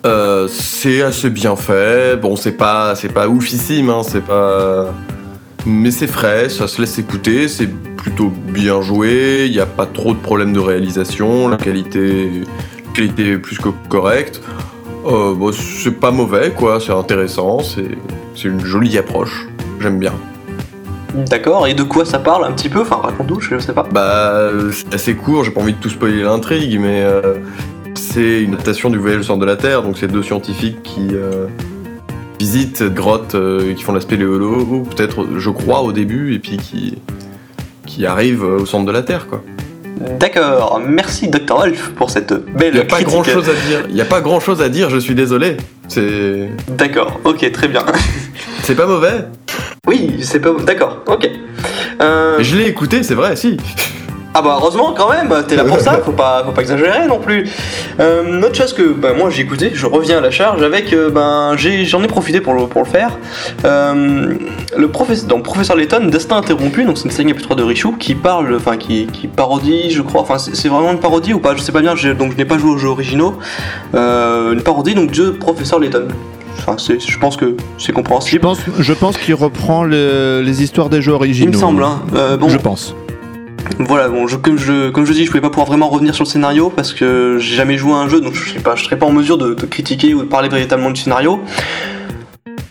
Euh, 0.07 0.49
c'est 0.49 1.03
assez 1.03 1.31
bien 1.31 1.57
fait. 1.57 2.21
Bon, 2.21 2.37
c'est 2.37 2.53
pas, 2.53 2.95
c'est 2.95 3.13
pas 3.13 3.29
oufissime, 3.29 3.89
hein, 3.91 4.03
c'est 4.07 4.25
pas. 4.25 4.93
Mais 5.67 5.91
c'est 5.91 6.07
frais, 6.07 6.51
ça 6.51 6.69
se 6.69 6.79
laisse 6.79 6.99
écouter, 6.99 7.49
c'est 7.49 7.71
plutôt 7.97 8.31
bien 8.49 8.83
joué, 8.83 9.47
il 9.47 9.53
n'y 9.53 9.61
a 9.61 9.67
pas 9.67 9.87
trop 9.87 10.13
de 10.13 10.19
problèmes 10.19 10.53
de 10.53 10.61
réalisation, 10.61 11.49
la 11.49 11.57
qualité, 11.57 12.43
la 12.87 12.93
qualité 12.93 13.31
est 13.31 13.39
plus 13.39 13.57
que 13.57 13.71
correcte. 13.89 14.43
Euh, 15.07 15.53
c'est 15.53 15.99
pas 16.01 16.11
mauvais, 16.11 16.53
quoi, 16.57 16.81
c'est 16.81 16.93
intéressant, 16.93 17.61
c'est 17.61 17.99
c'est 18.35 18.49
une 18.49 18.61
jolie 18.61 18.99
approche, 18.99 19.47
j'aime 19.81 19.99
bien. 19.99 20.13
D'accord, 21.15 21.69
et 21.69 21.75
de 21.75 21.85
quoi 21.85 22.05
ça 22.05 22.19
parle 22.19 22.45
un 22.45 22.53
petit 22.53 22.69
peu 22.69 22.81
Enfin, 22.81 22.97
raconte-nous, 22.97 23.41
je 23.41 23.59
sais 23.59 23.73
pas. 23.73 23.87
Bah, 23.91 24.51
c'est 24.73 24.93
assez 24.93 25.15
court, 25.15 25.45
j'ai 25.45 25.53
pas 25.53 25.61
envie 25.61 25.73
de 25.73 25.79
tout 25.79 25.89
spoiler 25.89 26.23
l'intrigue, 26.23 26.79
mais 26.81 27.03
euh, 27.05 27.37
c'est 27.95 28.43
une 28.43 28.55
adaptation 28.55 28.91
du 28.91 28.99
voyage 28.99 29.21
au 29.21 29.23
centre 29.23 29.41
de 29.41 29.47
la 29.47 29.57
Terre, 29.57 29.83
donc 29.83 29.97
c'est 29.97 30.09
deux 30.09 30.25
scientifiques 30.25 30.83
qui 30.83 31.11
euh, 31.13 31.47
visitent 32.41 32.79
cette 32.79 32.95
grotte, 32.95 33.37
euh, 33.37 33.75
qui 33.75 33.85
font 33.85 33.93
la 33.93 34.01
spéléolo, 34.01 34.83
peut-être, 34.91 35.27
je 35.39 35.51
crois, 35.51 35.83
au 35.83 35.93
début, 35.93 36.35
et 36.35 36.41
puis 36.41 36.57
qui, 36.57 36.99
qui 37.87 38.07
arrivent 38.07 38.45
au 38.45 38.67
centre 38.67 38.87
de 38.87 38.93
la 38.93 39.03
Terre, 39.03 39.29
quoi. 39.29 39.45
D'accord, 40.19 40.81
merci 40.87 41.29
Dr. 41.29 41.57
Wolf 41.57 41.91
pour 41.97 42.11
cette 42.11 42.33
belle 42.33 42.75
Il 42.75 42.79
y 42.79 42.81
a 42.81 42.85
pas 42.85 42.97
critique. 42.97 43.09
grand 43.13 43.25
chose 43.25 43.49
à 43.49 43.53
dire, 43.69 43.85
il 43.89 43.97
y 43.97 44.01
a 44.01 44.05
pas 44.05 44.21
grand 44.21 44.41
chose 44.41 44.61
à 44.61 44.69
dire, 44.69 44.91
je 44.91 44.99
suis 44.99 45.15
désolé. 45.15 45.57
C'est. 45.89 46.49
D'accord, 46.69 47.21
ok, 47.25 47.51
très 47.53 47.69
bien. 47.69 47.85
C'est 48.63 48.75
pas 48.75 48.87
mauvais? 48.87 49.27
Oui, 49.87 50.17
c'est 50.23 50.41
pas... 50.41 50.51
D'accord, 50.65 51.03
ok. 51.07 51.29
Euh, 52.01 52.39
Je 52.41 52.57
l'ai 52.57 52.67
écouté, 52.67 53.03
c'est 53.03 53.15
vrai, 53.15 53.37
si. 53.37 53.59
Ah 54.37 54.43
bah 54.43 54.57
heureusement 54.61 54.93
quand 54.97 55.09
même, 55.11 55.33
t'es 55.47 55.55
là 55.55 55.63
pour 55.65 55.79
ça, 55.81 55.93
faut 56.05 56.11
pas, 56.13 56.43
faut 56.45 56.51
pas 56.51 56.61
exagérer 56.63 57.07
non 57.07 57.21
plus. 57.21 57.49
Euh, 58.01 58.25
une 58.39 58.45
autre 58.45 58.57
chose 58.57 58.73
que 58.73 58.83
bah, 58.93 59.11
moi 59.17 59.31
j'ai 59.31 59.43
écouté, 59.43 59.71
je 59.75 59.87
reviens 59.87 60.19
à 60.19 60.21
la 60.21 60.33
charge 60.33 60.61
avec, 60.63 60.93
euh, 60.93 61.09
ben 61.09 61.53
j'ai- 61.57 61.85
j'en 61.85 62.03
ai, 62.03 62.09
profité 62.09 62.41
pour 62.41 62.55
le, 62.55 62.67
pour 62.67 62.83
le 62.83 62.89
faire. 62.89 63.17
Euh, 63.65 64.35
le 64.77 64.89
professeur, 64.89 65.29
donc 65.29 65.45
professeur 65.45 65.77
Layton, 65.77 66.07
Destin 66.07 66.37
interrompu, 66.39 66.83
donc 66.85 66.99
c'est 66.99 67.05
une 67.05 67.11
série 67.13 67.33
MP3 67.33 67.55
de 67.55 67.63
Richou 67.63 67.93
qui 67.93 68.17
parle, 68.17 68.55
enfin 68.57 68.77
qui, 68.77 69.07
qui 69.07 69.29
parodie, 69.29 69.91
je 69.91 70.03
crois, 70.03 70.23
enfin 70.23 70.39
c'est 70.39 70.69
vraiment 70.69 70.91
une 70.93 70.99
parodie 71.01 71.33
ou 71.33 71.39
pas, 71.39 71.55
je 71.55 71.61
sais 71.63 71.71
pas 71.73 71.81
bien, 71.81 71.95
donc 71.95 72.33
je 72.33 72.37
n'ai 72.37 72.45
pas 72.45 72.59
joué 72.59 72.71
aux 72.73 72.79
jeux 72.79 72.89
originaux. 72.89 73.35
Euh, 73.95 74.53
une 74.53 74.63
parodie 74.63 74.95
donc 74.97 75.13
de 75.13 75.31
professeur 75.31 75.79
Layton. 75.79 76.09
Enfin, 76.59 76.77
c'est- 76.79 76.99
je 77.01 77.19
pense 77.19 77.37
que 77.37 77.57
c'est 77.79 77.89
Je 77.89 77.93
compréhensible. 77.93 78.41
pense, 78.41 78.59
je 78.79 78.93
pense 78.93 79.17
qu'il 79.17 79.35
reprend 79.35 79.85
le- 79.85 80.41
les 80.45 80.63
histoires 80.63 80.89
des 80.89 81.03
jeux 81.03 81.13
originaux. 81.13 81.51
Il 81.53 81.55
me 81.55 81.61
semble, 81.61 81.85
hein. 81.85 82.01
Euh, 82.17 82.37
bon, 82.37 82.49
Je 82.49 82.59
pense. 82.59 82.95
Voilà, 83.79 84.09
bon, 84.09 84.27
comme, 84.43 84.59
je, 84.59 84.91
comme 84.91 85.05
je 85.07 85.13
dis, 85.13 85.25
je 85.25 85.31
pouvais 85.31 85.41
pas 85.41 85.51
pouvoir 85.51 85.67
vraiment 85.67 85.89
revenir 85.89 86.15
sur 86.15 86.25
le 86.25 86.29
scénario 86.29 86.71
parce 86.71 86.93
que 86.93 87.39
j'ai 87.41 87.57
jamais 87.57 87.77
joué 87.77 87.93
à 87.93 87.97
un 87.97 88.09
jeu, 88.09 88.21
donc 88.21 88.35
je 88.35 88.41
je 88.55 88.85
serais 88.85 88.97
pas 88.97 89.07
en 89.07 89.13
mesure 89.13 89.39
de, 89.39 89.55
critiquer 89.55 90.15
ou 90.15 90.21
de 90.21 90.27
parler 90.29 90.49
véritablement 90.49 90.91
du 90.91 91.01
scénario. 91.01 91.41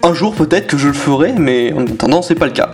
Un 0.04 0.14
jour 0.14 0.34
peut-être 0.36 0.68
que 0.68 0.78
je 0.78 0.88
le 0.88 0.94
ferai, 0.94 1.34
mais 1.38 1.74
en 1.74 1.84
attendant 1.86 2.22
c'est 2.22 2.36
pas 2.36 2.46
le 2.46 2.52
cas. 2.52 2.72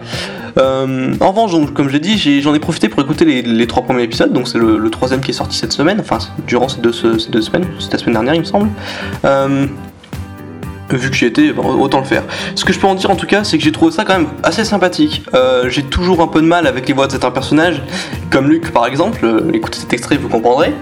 Euh, 0.58 1.14
en 1.20 1.30
revanche, 1.30 1.52
donc, 1.52 1.74
comme 1.74 1.88
je 1.88 1.94
l'ai 1.94 2.00
dit, 2.00 2.18
j'ai- 2.18 2.42
j'en 2.42 2.54
ai, 2.54 2.60
profité 2.60 2.90
pour 2.90 3.02
écouter 3.02 3.24
les, 3.44 3.68
trois 3.68 3.84
premiers 3.84 4.04
épisodes, 4.04 4.34
donc 4.34 4.48
c'est 4.48 4.58
le, 4.58 4.90
troisième 4.90 5.22
qui 5.22 5.32
est 5.32 5.34
sorti 5.34 5.56
cette 5.58 5.72
semaine, 5.74 6.00
enfin 6.00 6.18
durant 6.48 6.68
ces 6.68 6.82
deux, 6.82 6.92
ce- 6.92 7.20
ces 7.20 7.30
deux 7.30 7.42
semaines, 7.42 7.66
c'était 7.80 7.98
la 7.98 8.00
semaine 8.00 8.14
dernière 8.16 8.34
il 8.36 8.40
me 8.42 8.46
semble. 8.46 8.70
Euh, 9.26 9.68
vu 10.96 11.10
que 11.10 11.15
j'y 11.15 11.25
étais, 11.25 11.51
bon, 11.51 11.79
autant 11.81 12.00
le 12.00 12.05
faire. 12.05 12.24
Ce 12.55 12.65
que 12.65 12.74
je 12.74 12.79
peux 12.79 12.88
en 12.88 12.96
dire 12.96 13.10
en 13.10 13.15
tout 13.15 13.27
cas, 13.27 13.43
c'est 13.43 13.58
que 13.58 13.63
j'ai 13.63 13.72
trouvé 13.72 13.91
ça 13.91 14.05
quand 14.05 14.17
même 14.17 14.29
assez 14.43 14.65
sympathique. 14.65 15.24
Euh, 15.34 15.69
j'ai 15.69 15.84
toujours 15.84 16.22
un 16.22 16.27
peu 16.27 16.41
de 16.41 16.48
mal 16.48 16.67
avec 16.67 16.88
les 16.88 16.93
voix 16.93 17.08
de 17.08 17.12
certains 17.12 17.31
personnages, 17.31 17.81
comme 18.29 18.50
Luc 18.50 18.72
par 18.72 18.86
exemple. 18.86 19.24
Euh, 19.24 19.51
écoutez 19.53 19.79
cet 19.79 19.93
extrait, 19.93 20.17
vous 20.17 20.29
comprendrez. 20.29 20.74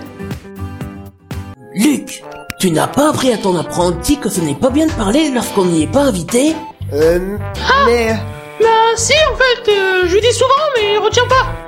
Luc, 1.74 2.24
tu 2.60 2.72
n'as 2.72 2.88
pas 2.88 3.10
appris 3.10 3.32
à 3.32 3.38
ton 3.38 3.56
apprenti 3.56 4.18
que 4.18 4.30
ce 4.30 4.42
n'est 4.42 4.56
pas 4.56 4.70
bien 4.70 4.88
de 4.88 4.92
parler 4.92 5.30
lorsqu'on 5.30 5.66
n'y 5.66 5.84
est 5.84 5.92
pas 5.92 6.04
invité? 6.04 6.56
Euh. 6.94 7.38
Mais. 7.86 8.16
Bah 8.60 8.66
si, 8.96 9.14
en 9.14 9.36
fait, 9.36 9.72
euh, 9.72 10.08
je 10.08 10.14
lui 10.16 10.22
dis 10.22 10.34
souvent, 10.34 10.50
mais 10.76 10.94
il 10.96 10.98
retient 10.98 11.28
pas. 11.28 11.67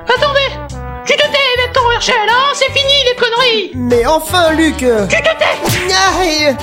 Hein 2.08 2.54
C'est 2.54 2.72
fini 2.72 2.94
les 3.10 3.16
conneries 3.16 3.72
Mais 3.76 4.06
enfin, 4.06 4.54
Luc 4.54 4.78
Tu 4.78 4.84
te 4.86 4.88
tais 4.88 5.94
Aïe 6.22 6.56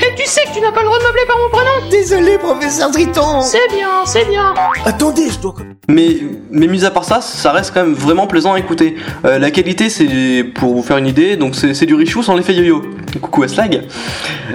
Et 0.00 0.14
tu 0.16 0.26
sais 0.26 0.42
que 0.44 0.54
tu 0.54 0.60
n'as 0.60 0.72
pas 0.72 0.80
le 0.80 0.86
droit 0.86 0.98
de 0.98 1.04
m'appeler 1.04 1.26
par 1.26 1.36
mon 1.38 1.48
prénom 1.50 1.90
Désolé, 1.90 2.38
professeur 2.38 2.90
Triton 2.90 3.42
C'est 3.42 3.68
bien, 3.76 4.06
c'est 4.06 4.24
bien 4.26 4.54
Attendez, 4.86 5.28
je 5.30 5.38
dois... 5.38 5.54
Mais, 5.88 6.18
mais 6.50 6.66
mis 6.68 6.84
à 6.84 6.90
part 6.90 7.04
ça, 7.04 7.20
ça 7.20 7.50
reste 7.52 7.72
quand 7.74 7.82
même 7.82 7.94
vraiment 7.94 8.28
plaisant 8.28 8.52
à 8.52 8.58
écouter. 8.60 8.94
Euh, 9.24 9.40
la 9.40 9.50
qualité, 9.50 9.90
c'est 9.90 10.44
pour 10.54 10.72
vous 10.72 10.84
faire 10.84 10.98
une 10.98 11.06
idée, 11.08 11.34
donc 11.36 11.56
c'est 11.56 11.74
c'est 11.74 11.84
du 11.86 11.94
Richou 11.94 12.22
sans 12.22 12.36
l'effet 12.36 12.54
yo-yo. 12.54 12.82
Coucou 13.20 13.42
Aslag. 13.42 13.82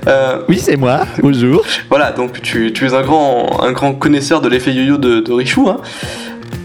Euh, 0.08 0.44
Oui, 0.48 0.58
c'est 0.58 0.78
moi. 0.78 1.02
Bonjour. 1.22 1.66
voilà, 1.90 2.12
donc 2.14 2.42
tu, 2.42 2.72
tu 2.72 2.86
es 2.88 2.94
un 2.94 3.02
grand, 3.02 3.62
un 3.62 3.74
grand 3.74 3.94
connaisseur 3.96 4.40
de 4.40 4.48
l'effet 4.48 4.72
yo-yo 4.72 4.96
de, 4.98 5.20
de 5.20 5.34
Richou. 5.34 5.68
Hein. 5.68 5.82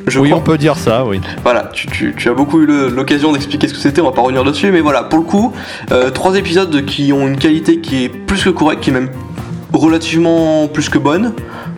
Je 0.06 0.18
oui, 0.18 0.28
crois. 0.30 0.40
on 0.40 0.42
peut 0.44 0.58
dire 0.58 0.76
ça, 0.76 1.04
oui. 1.04 1.20
Voilà, 1.42 1.70
tu, 1.72 1.86
tu- 1.86 2.14
tu 2.16 2.28
as 2.28 2.34
beaucoup 2.34 2.60
eu 2.60 2.66
l'occasion 2.66 3.32
d'expliquer 3.32 3.68
ce 3.68 3.74
que 3.74 3.78
c'était, 3.80 4.00
on 4.00 4.06
va 4.06 4.12
pas 4.12 4.22
revenir 4.22 4.42
dessus, 4.44 4.70
mais 4.72 4.80
voilà, 4.80 5.02
pour 5.04 5.18
le 5.18 5.24
coup, 5.24 5.52
euh, 5.92 6.10
trois 6.10 6.36
épisodes 6.36 6.84
qui 6.84 7.12
ont 7.12 7.28
une 7.28 7.36
qualité 7.36 7.80
qui 7.80 8.04
est 8.04 8.08
plus 8.08 8.42
que 8.42 8.50
correcte, 8.50 8.82
qui 8.82 8.90
est 8.90 8.94
même 8.94 9.10
relativement 9.72 10.66
plus 10.68 10.88
que 10.88 10.98
bonne, 10.98 11.32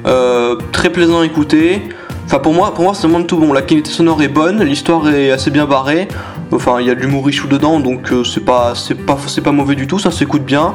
euh, 0.06 0.56
très 0.72 0.90
plaisant 0.90 1.20
à 1.20 1.26
écouter. 1.26 1.82
Enfin 2.24 2.38
pour 2.38 2.54
moi, 2.54 2.72
pour 2.72 2.84
moi 2.84 2.94
c'est 2.94 3.06
vraiment 3.06 3.24
tout 3.24 3.36
bon. 3.36 3.52
La 3.52 3.60
qualité 3.62 3.90
sonore 3.90 4.22
est 4.22 4.28
bonne, 4.28 4.62
l'histoire 4.62 5.06
est 5.10 5.30
assez 5.30 5.50
bien 5.50 5.66
barrée. 5.66 6.08
Enfin 6.52 6.76
il 6.80 6.86
y 6.86 6.90
a 6.90 6.94
de 6.94 7.00
l'humour 7.00 7.26
richou 7.26 7.48
dedans, 7.48 7.80
donc 7.80 8.10
euh, 8.12 8.24
c'est 8.24 8.44
pas 8.44 8.72
c'est 8.74 8.94
pas 8.94 9.18
c'est 9.26 9.40
pas 9.42 9.52
mauvais 9.52 9.74
du 9.74 9.86
tout, 9.86 9.98
ça 9.98 10.10
s'écoute 10.10 10.42
bien. 10.44 10.74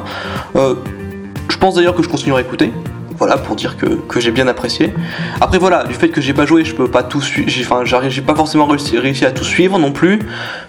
Je 0.54 1.56
pense 1.58 1.74
d'ailleurs 1.74 1.96
que 1.96 2.02
je 2.04 2.08
continuerai 2.08 2.42
à 2.42 2.44
écouter. 2.44 2.72
Voilà 3.18 3.36
pour 3.36 3.56
dire 3.56 3.76
que, 3.76 4.20
j'ai 4.20 4.30
bien 4.30 4.46
apprécié. 4.46 4.94
Après 5.40 5.58
voilà, 5.58 5.84
du 5.84 5.94
fait 5.94 6.08
que 6.08 6.20
j'ai 6.20 6.34
pas 6.34 6.46
joué, 6.46 6.64
je 6.64 6.74
peux 6.74 6.88
pas 6.88 7.02
tout 7.02 7.20
suivre. 7.20 7.50
Enfin, 7.62 7.82
j'ai 8.08 8.22
pas 8.22 8.34
forcément 8.34 8.66
réussi, 8.66 9.24
à 9.24 9.32
tout 9.32 9.44
suivre 9.44 9.78
non 9.78 9.90
plus. 9.90 10.20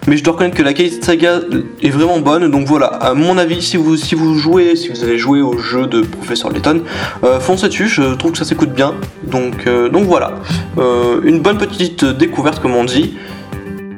Mais 0.08 0.16
je 0.16 0.24
dois 0.24 0.32
reconnaître 0.32 0.56
que 0.56 0.62
la 0.62 0.72
qualité 0.72 0.98
de 0.98 1.04
saga 1.04 1.40
est 1.82 1.90
vraiment 1.90 2.18
bonne. 2.18 2.50
Donc 2.50 2.66
voilà, 2.66 2.86
à 2.86 3.14
mon 3.14 3.38
avis, 3.38 3.62
si 3.62 3.76
vous 3.76 3.96
si 3.96 4.14
vous 4.16 4.36
jouez, 4.36 4.74
si 4.74 4.88
vous 4.88 5.04
avez 5.04 5.16
joué 5.16 5.40
au 5.40 5.58
jeu 5.58 5.86
de 5.86 6.00
Professeur 6.02 6.50
Layton, 6.50 6.82
euh, 7.22 7.38
foncez 7.38 7.68
dessus. 7.68 7.88
Je 7.88 8.14
trouve 8.14 8.32
que 8.32 8.38
ça 8.38 8.44
s'écoute 8.44 8.72
bien. 8.72 8.94
Donc 9.22 9.66
euh, 9.66 9.88
donc 9.88 10.04
voilà, 10.04 10.32
Euh, 10.78 11.20
une 11.22 11.40
bonne 11.40 11.58
petite 11.58 12.04
découverte 12.04 12.60
comme 12.60 12.74
on 12.74 12.84
dit. 12.84 13.16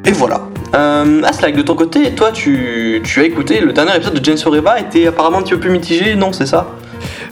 Et 0.05 0.13
voilà. 0.13 0.49
Euh, 0.75 1.23
Aslag, 1.23 1.55
de 1.55 1.63
ton 1.63 1.75
côté, 1.75 2.13
toi, 2.13 2.33
tu, 2.33 3.01
tu 3.05 3.21
as 3.21 3.25
écouté 3.25 3.61
le 3.61 3.73
dernier 3.73 3.95
épisode 3.97 4.15
de 4.15 4.25
Jane 4.25 4.37
Soreva 4.37 4.81
était 4.81 5.07
apparemment 5.07 5.39
un 5.39 5.43
petit 5.43 5.53
peu 5.53 5.61
plus 5.61 5.71
mitigé, 5.71 6.15
non, 6.15 6.33
c'est 6.33 6.47
ça? 6.47 6.67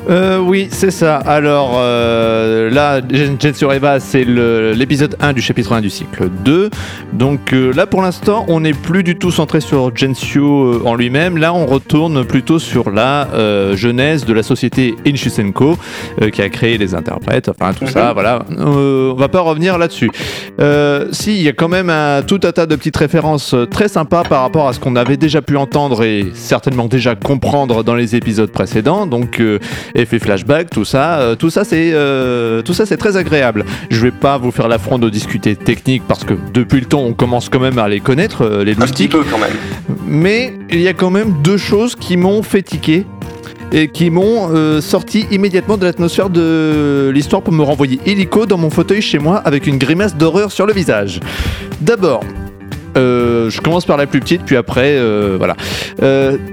Euh, 0.08 0.38
oui, 0.38 0.68
c'est 0.70 0.90
ça. 0.90 1.16
Alors 1.16 1.72
euh, 1.76 2.70
là, 2.70 3.00
Gen- 3.12 3.36
Gensio 3.40 3.70
Eva, 3.70 4.00
c'est 4.00 4.24
l'épisode 4.24 5.14
1 5.20 5.34
du 5.34 5.42
chapitre 5.42 5.72
1 5.74 5.82
du 5.82 5.90
cycle 5.90 6.28
2. 6.44 6.70
Donc 7.12 7.52
euh, 7.52 7.72
là, 7.74 7.86
pour 7.86 8.00
l'instant, 8.02 8.44
on 8.48 8.60
n'est 8.60 8.72
plus 8.72 9.02
du 9.04 9.16
tout 9.16 9.30
centré 9.30 9.60
sur 9.60 9.94
Gensio 9.94 10.84
en 10.86 10.94
lui-même. 10.94 11.36
Là, 11.36 11.52
on 11.52 11.66
retourne 11.66 12.24
plutôt 12.24 12.58
sur 12.58 12.90
la 12.90 13.28
genèse 13.74 14.24
de 14.24 14.32
la 14.32 14.42
société 14.42 14.94
Inshusenko 15.06 15.76
qui 16.32 16.42
a 16.42 16.48
créé 16.48 16.78
les 16.78 16.94
interprètes, 16.94 17.48
enfin 17.48 17.72
tout 17.72 17.86
ça, 17.86 18.12
voilà. 18.12 18.42
Euh, 18.58 19.12
on 19.12 19.16
va 19.16 19.28
pas 19.28 19.40
revenir 19.40 19.76
là-dessus. 19.78 20.10
Si, 21.12 21.36
il 21.36 21.42
y 21.42 21.48
a 21.48 21.52
quand 21.52 21.68
même 21.68 21.90
un, 21.90 22.22
tout 22.22 22.40
un 22.44 22.52
tas 22.52 22.66
de 22.66 22.74
petites 22.74 22.96
références 22.96 23.54
très 23.70 23.88
sympas 23.88 24.22
par 24.24 24.42
rapport 24.42 24.66
à 24.68 24.72
ce 24.72 24.80
qu'on 24.80 24.96
avait 24.96 25.16
déjà 25.18 25.42
pu 25.42 25.56
entendre 25.56 26.02
et 26.02 26.26
certainement 26.34 26.86
déjà 26.86 27.14
comprendre 27.14 27.84
dans 27.84 27.94
les 27.94 28.16
épisodes 28.16 28.50
précédents. 28.50 29.06
Donc, 29.06 29.40
euh, 29.96 30.00
effet 30.02 30.18
flashback, 30.18 30.70
tout 30.70 30.84
ça, 30.84 31.20
euh, 31.20 31.34
tout 31.34 31.50
ça, 31.50 31.64
c'est 31.64 31.90
euh, 31.92 32.62
tout 32.62 32.74
ça, 32.74 32.86
c'est 32.86 32.96
très 32.96 33.16
agréable. 33.16 33.64
Je 33.90 34.00
vais 34.00 34.10
pas 34.10 34.38
vous 34.38 34.50
faire 34.50 34.68
l'affront 34.68 34.98
de 34.98 35.08
discuter 35.08 35.56
technique 35.56 36.02
parce 36.06 36.24
que 36.24 36.34
depuis 36.52 36.80
le 36.80 36.86
temps, 36.86 37.02
on 37.02 37.12
commence 37.12 37.48
quand 37.48 37.60
même 37.60 37.78
à 37.78 37.88
les 37.88 38.00
connaître, 38.00 38.42
euh, 38.44 38.64
les 38.64 38.72
Un 38.72 38.86
petit 38.86 39.08
loustiques. 39.08 39.12
peu 39.12 39.24
quand 39.30 39.38
même. 39.38 39.52
Mais 40.06 40.52
il 40.70 40.80
y 40.80 40.88
a 40.88 40.92
quand 40.92 41.10
même 41.10 41.34
deux 41.42 41.56
choses 41.56 41.94
qui 41.96 42.16
m'ont 42.16 42.42
fait 42.42 42.62
tiquer 42.62 43.06
et 43.72 43.88
qui 43.88 44.10
m'ont 44.10 44.48
euh, 44.52 44.80
sorti 44.80 45.26
immédiatement 45.30 45.76
de 45.76 45.84
l'atmosphère 45.84 46.28
de 46.28 47.10
l'histoire 47.14 47.40
pour 47.42 47.52
me 47.52 47.62
renvoyer 47.62 48.00
illico 48.04 48.44
dans 48.46 48.58
mon 48.58 48.68
fauteuil 48.70 49.00
chez 49.00 49.18
moi 49.20 49.36
avec 49.44 49.66
une 49.68 49.78
grimace 49.78 50.16
d'horreur 50.16 50.50
sur 50.50 50.66
le 50.66 50.72
visage. 50.72 51.20
D'abord, 51.80 52.24
euh, 52.96 53.48
je 53.48 53.60
commence 53.60 53.86
par 53.86 53.96
la 53.96 54.06
plus 54.06 54.18
petite, 54.18 54.42
puis 54.44 54.56
après, 54.56 54.96
euh, 54.98 55.36
voilà. 55.38 55.54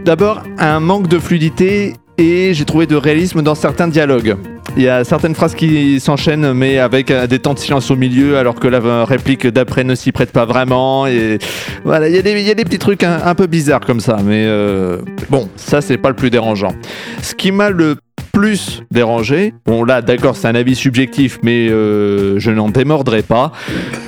D'abord, 0.05 0.43
un 0.59 0.79
manque 0.79 1.07
de 1.07 1.17
fluidité 1.17 1.93
et 2.17 2.53
j'ai 2.53 2.65
trouvé 2.65 2.85
de 2.87 2.95
réalisme 2.95 3.41
dans 3.41 3.55
certains 3.55 3.87
dialogues. 3.87 4.35
Il 4.75 4.83
y 4.83 4.89
a 4.89 5.03
certaines 5.03 5.33
phrases 5.33 5.55
qui 5.55 5.99
s'enchaînent, 5.99 6.53
mais 6.53 6.77
avec 6.77 7.09
euh, 7.09 7.25
des 7.25 7.39
temps 7.39 7.53
de 7.53 7.59
silence 7.59 7.89
au 7.89 7.95
milieu, 7.95 8.37
alors 8.37 8.55
que 8.55 8.67
la 8.67 9.05
réplique 9.05 9.47
d'après 9.47 9.83
ne 9.83 9.95
s'y 9.95 10.11
prête 10.11 10.31
pas 10.31 10.45
vraiment. 10.45 11.07
Et 11.07 11.39
voilà, 11.83 12.09
il 12.09 12.15
y, 12.15 12.19
a 12.19 12.21
des- 12.53 12.63
petits 12.65 12.77
trucs 12.79 13.03
un, 13.03 13.19
un 13.25 13.33
peu 13.35 13.47
bizarres 13.47 13.81
comme 13.85 13.99
ça, 13.99 14.17
mais 14.23 14.45
euh, 14.45 14.97
bon, 15.29 15.49
ça 15.55 15.81
c'est 15.81 15.97
pas 15.97 16.09
le 16.09 16.15
plus 16.15 16.29
dérangeant. 16.29 16.73
Ce 17.21 17.33
qui 17.33 17.51
m'a 17.51 17.69
le 17.69 17.95
plus 18.33 18.83
dérangé, 18.91 19.53
bon 19.65 19.83
là 19.83 20.03
d'accord 20.03 20.35
c'est 20.35 20.47
un 20.47 20.53
avis 20.53 20.75
subjectif, 20.75 21.39
mais 21.41 21.69
euh, 21.69 22.37
je 22.37 22.51
n'en 22.51 22.69
démordrai 22.69 23.23
pas, 23.23 23.51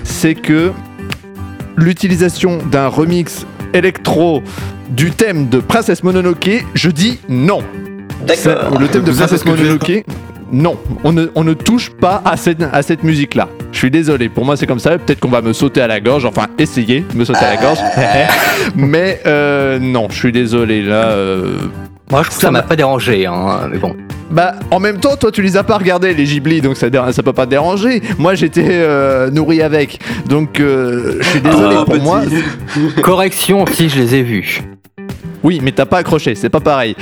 c'est 0.03 0.35
que 0.35 0.71
l'utilisation 1.77 2.59
d'un 2.71 2.87
remix 2.87 3.47
électro 3.73 4.43
du 4.89 5.11
thème 5.11 5.49
de 5.49 5.59
Princesse 5.59 6.03
Mononoke, 6.03 6.63
je 6.75 6.89
dis 6.89 7.19
non. 7.27 7.61
Ça, 8.27 8.69
Le 8.79 8.87
thème 8.87 9.03
de 9.03 9.11
Princesse 9.11 9.45
Mononoke, 9.45 10.03
non, 10.51 10.77
on 11.03 11.11
ne, 11.11 11.27
on 11.35 11.43
ne 11.43 11.53
touche 11.53 11.89
pas 11.91 12.21
à 12.25 12.35
cette, 12.37 12.63
à 12.71 12.81
cette 12.81 13.03
musique-là. 13.03 13.47
Je 13.71 13.77
suis 13.77 13.91
désolé, 13.91 14.29
pour 14.29 14.45
moi 14.45 14.57
c'est 14.57 14.65
comme 14.67 14.79
ça, 14.79 14.97
peut-être 14.97 15.19
qu'on 15.19 15.29
va 15.29 15.41
me 15.41 15.53
sauter 15.53 15.81
à 15.81 15.87
la 15.87 15.99
gorge, 15.99 16.25
enfin 16.25 16.47
essayer 16.57 17.03
de 17.11 17.17
me 17.17 17.23
sauter 17.25 17.45
à 17.45 17.55
la 17.55 17.61
gorge. 17.61 17.77
Mais 18.75 19.21
euh, 19.25 19.79
non, 19.79 20.07
je 20.09 20.15
suis 20.17 20.31
désolé 20.31 20.81
là. 20.81 21.09
euh, 21.09 21.53
Moi, 22.11 22.21
je 22.23 22.27
trouve 22.29 22.37
que 22.39 22.45
ça 22.45 22.51
m'a 22.51 22.61
pas 22.63 22.75
dérangé, 22.75 23.25
hein, 23.27 23.67
mais 23.71 23.77
bon. 23.77 23.95
bah, 24.31 24.55
en 24.71 24.79
même 24.79 24.97
temps, 24.99 25.15
toi, 25.15 25.31
tu 25.31 25.41
les 25.43 25.55
as 25.57 25.63
pas 25.63 25.77
regardés, 25.77 26.13
les 26.15 26.23
Ghibli, 26.25 26.61
donc 26.61 26.77
ça, 26.77 26.87
ça 27.11 27.23
peut 27.23 27.33
pas 27.33 27.45
te 27.45 27.51
déranger. 27.51 28.01
Moi, 28.17 28.33
j'étais 28.35 28.65
euh, 28.69 29.29
nourri 29.29 29.61
avec. 29.61 29.99
Donc, 30.27 30.59
euh, 30.59 31.17
je 31.21 31.27
suis 31.29 31.41
désolé 31.41 31.75
Ah, 31.79 31.85
pour 31.85 31.93
petit. 31.93 32.03
moi. 32.03 32.21
Correction 33.03 33.65
si 33.67 33.87
je 33.89 33.99
les 33.99 34.15
ai 34.15 34.23
vus. 34.23 34.61
Oui, 35.43 35.61
mais 35.63 35.71
t'as 35.71 35.85
pas 35.85 35.99
accroché, 35.99 36.35
c'est 36.35 36.49
pas 36.49 36.59
pareil. 36.59 36.95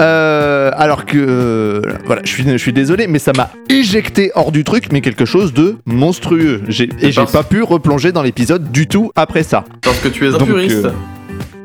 Euh, 0.00 0.70
alors 0.76 1.04
que, 1.04 1.18
euh, 1.18 1.82
voilà, 2.06 2.22
je 2.24 2.30
suis, 2.30 2.44
je 2.48 2.56
suis 2.56 2.72
désolé, 2.72 3.06
mais 3.06 3.18
ça 3.18 3.32
m'a 3.36 3.50
éjecté 3.68 4.32
hors 4.34 4.50
du 4.50 4.64
truc, 4.64 4.86
mais 4.92 5.00
quelque 5.02 5.24
chose 5.26 5.52
de 5.52 5.76
monstrueux. 5.84 6.62
J'ai- 6.68 6.88
Et 7.00 7.12
j'ai 7.12 7.20
parce- 7.20 7.32
pas 7.32 7.42
pu 7.42 7.62
replonger 7.62 8.10
dans 8.12 8.22
l'épisode 8.22 8.70
du 8.72 8.86
tout 8.86 9.12
après 9.14 9.42
ça. 9.42 9.64
Parce 9.82 9.98
que 9.98 10.08
tu 10.08 10.24
es 10.26 10.34
un 10.34 10.38
Donc, 10.38 10.48
puriste. 10.48 10.86
euh, 10.86 10.90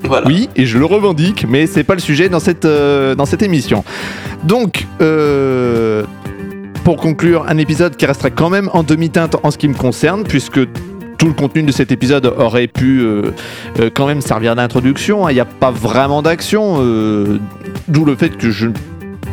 Voilà. 0.04 0.28
Oui, 0.28 0.50
et 0.56 0.66
je 0.66 0.78
le 0.78 0.86
revendique, 0.86 1.46
mais 1.50 1.66
c'est 1.66 1.84
pas 1.84 1.96
le 1.96 2.00
sujet 2.02 2.30
dans 2.30 2.40
cette, 2.42 2.68
dans 2.68 3.26
cette 3.26 3.42
émission. 3.42 3.84
Donc, 4.44 4.86
pour 6.84 6.98
conclure, 6.98 7.46
un 7.48 7.58
épisode 7.58 7.96
qui 7.96 8.06
resterait 8.06 8.32
quand 8.32 8.50
même 8.52 8.70
en 8.74 8.84
demi-teinte 8.84 9.38
en 9.42 9.50
ce 9.50 9.58
qui 9.58 9.68
me 9.68 9.74
concerne, 9.74 10.24
puisque 10.24 10.60
tout 11.18 11.28
le 11.28 11.34
contenu 11.34 11.64
de 11.64 11.72
cet 11.72 11.92
épisode 11.92 12.26
aurait 12.38 12.68
pu 12.68 13.00
euh, 13.02 13.22
euh, 13.80 13.90
quand 13.94 14.08
même 14.08 14.22
servir 14.22 14.56
d'introduction. 14.56 15.26
hein. 15.26 15.32
Il 15.32 15.36
n'y 15.36 15.40
a 15.40 15.46
pas 15.46 15.72
vraiment 15.72 16.22
d'action, 16.22 16.78
euh, 16.80 17.40
d'où 17.88 18.06
le 18.06 18.16
fait 18.16 18.38
que 18.38 18.52
je 18.52 18.68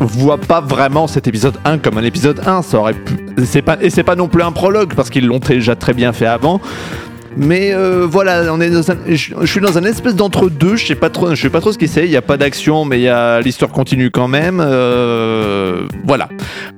vois 0.01 0.39
pas 0.39 0.61
vraiment 0.61 1.07
cet 1.07 1.27
épisode 1.29 1.55
1 1.65 1.79
comme 1.79 1.99
un 1.99 2.03
épisode 2.05 2.41
1. 2.47 2.63
Ça 2.63 2.79
aurait 2.79 2.95
pu... 2.95 3.15
c'est 3.45 3.63
pas... 3.63 3.77
Et 3.81 3.91
c'est 3.91 4.03
pas 4.05 4.17
non 4.17 4.29
plus 4.29 4.43
un 4.43 4.53
prologue, 4.53 4.95
parce 4.95 5.11
qu'ils 5.11 5.27
l'ont 5.27 5.39
déjà 5.39 5.77
très 5.77 5.93
bien 5.95 6.13
fait 6.13 6.27
avant. 6.27 6.61
Mais 7.35 7.75
voilà, 8.05 8.53
on 8.53 8.61
est 8.61 8.69
dans 8.69 8.91
un- 8.91 8.97
je, 9.09 9.47
suis 9.47 9.61
dans 9.61 9.79
un 9.79 9.85
espèce 9.85 10.15
d'entre-deux. 10.15 10.77
Je 10.77 10.87
sais 10.87 10.95
pas 10.95 11.09
trop, 11.09 11.35
sais 11.35 11.49
pas 11.49 11.61
trop 11.63 11.73
ce 11.73 11.79
qu'il 11.79 11.89
c'est. 11.89 12.05
Il 12.05 12.11
y 12.11 12.17
a 12.19 12.21
pas 12.23 12.37
d'action, 12.37 12.85
mais 12.85 13.09
l'histoire 13.43 13.71
continue 13.71 14.11
quand 14.11 14.29
même. 14.29 14.59
Voilà. 16.05 16.29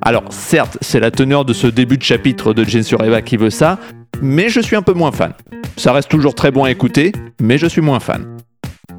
Alors 0.01 0.25
certes, 0.31 0.79
c'est 0.81 1.01
la 1.01 1.11
teneur 1.11 1.45
de 1.45 1.53
ce 1.53 1.67
début 1.67 1.99
de 1.99 2.05
chapitre 2.05 2.55
de 2.55 2.63
Gensio 2.63 2.99
Eva 3.03 3.21
qui 3.23 3.37
veut 3.37 3.51
ça, 3.51 3.79
mais 4.23 4.49
je 4.49 4.61
suis 4.61 4.77
un 4.77 4.83
peu 4.83 4.93
moins 4.93 5.13
fan. 5.13 5.33
Ça 5.77 5.93
reste 5.93 6.09
toujours 6.09 6.35
très 6.35 6.51
bon 6.51 6.65
à 6.65 6.71
écouter, 6.71 7.13
mais 7.41 7.59
je 7.59 7.67
suis 7.67 7.81
moins 7.81 8.01
fan. 8.01 8.27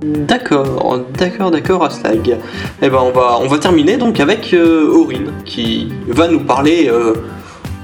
D'accord, 0.01 1.05
d'accord, 1.17 1.51
d'accord, 1.51 1.85
Aslag. 1.85 2.37
Eh 2.81 2.89
ben, 2.89 2.97
on 3.01 3.11
va, 3.11 3.37
on 3.39 3.47
va 3.47 3.57
terminer 3.57 3.97
donc 3.97 4.19
avec 4.19 4.53
euh, 4.53 4.87
Aurine 4.91 5.31
qui 5.45 5.91
va 6.07 6.27
nous 6.27 6.41
parler. 6.41 6.89
euh, 6.89 7.13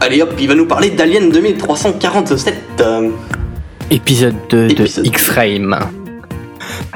allez 0.01 0.21
hop, 0.21 0.33
il 0.39 0.47
va 0.47 0.55
nous 0.55 0.65
parler 0.65 0.89
d'Alien 0.89 1.29
2347. 1.29 2.55
euh, 2.81 3.09
Épisode 3.89 4.35
2 4.49 4.67
de 4.69 5.07
X-Frame. 5.07 5.77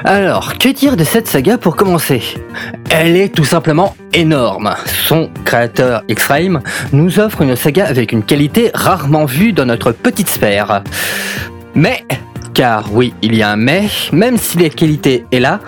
Alors, 0.04 0.58
que 0.58 0.68
dire 0.68 0.96
de 0.96 1.04
cette 1.04 1.26
saga 1.26 1.58
pour 1.58 1.76
commencer? 1.76 2.22
Elle 2.90 3.16
est 3.16 3.34
tout 3.34 3.44
simplement 3.44 3.96
énorme. 4.12 4.74
Son 4.86 5.30
créateur 5.44 6.02
X-Frame 6.08 6.60
nous 6.92 7.18
offre 7.18 7.42
une 7.42 7.56
saga 7.56 7.86
avec 7.86 8.12
une 8.12 8.22
qualité 8.22 8.70
rarement 8.74 9.24
vue 9.24 9.52
dans 9.52 9.64
notre 9.64 9.92
petite 9.92 10.28
sphère. 10.28 10.82
Mais, 11.74 12.04
car 12.54 12.92
oui, 12.92 13.14
il 13.22 13.34
y 13.34 13.42
a 13.42 13.50
un 13.50 13.56
mais, 13.56 13.88
même 14.12 14.38
si 14.38 14.58
la 14.58 14.68
qualité 14.68 15.24
est 15.32 15.40
là, 15.40 15.60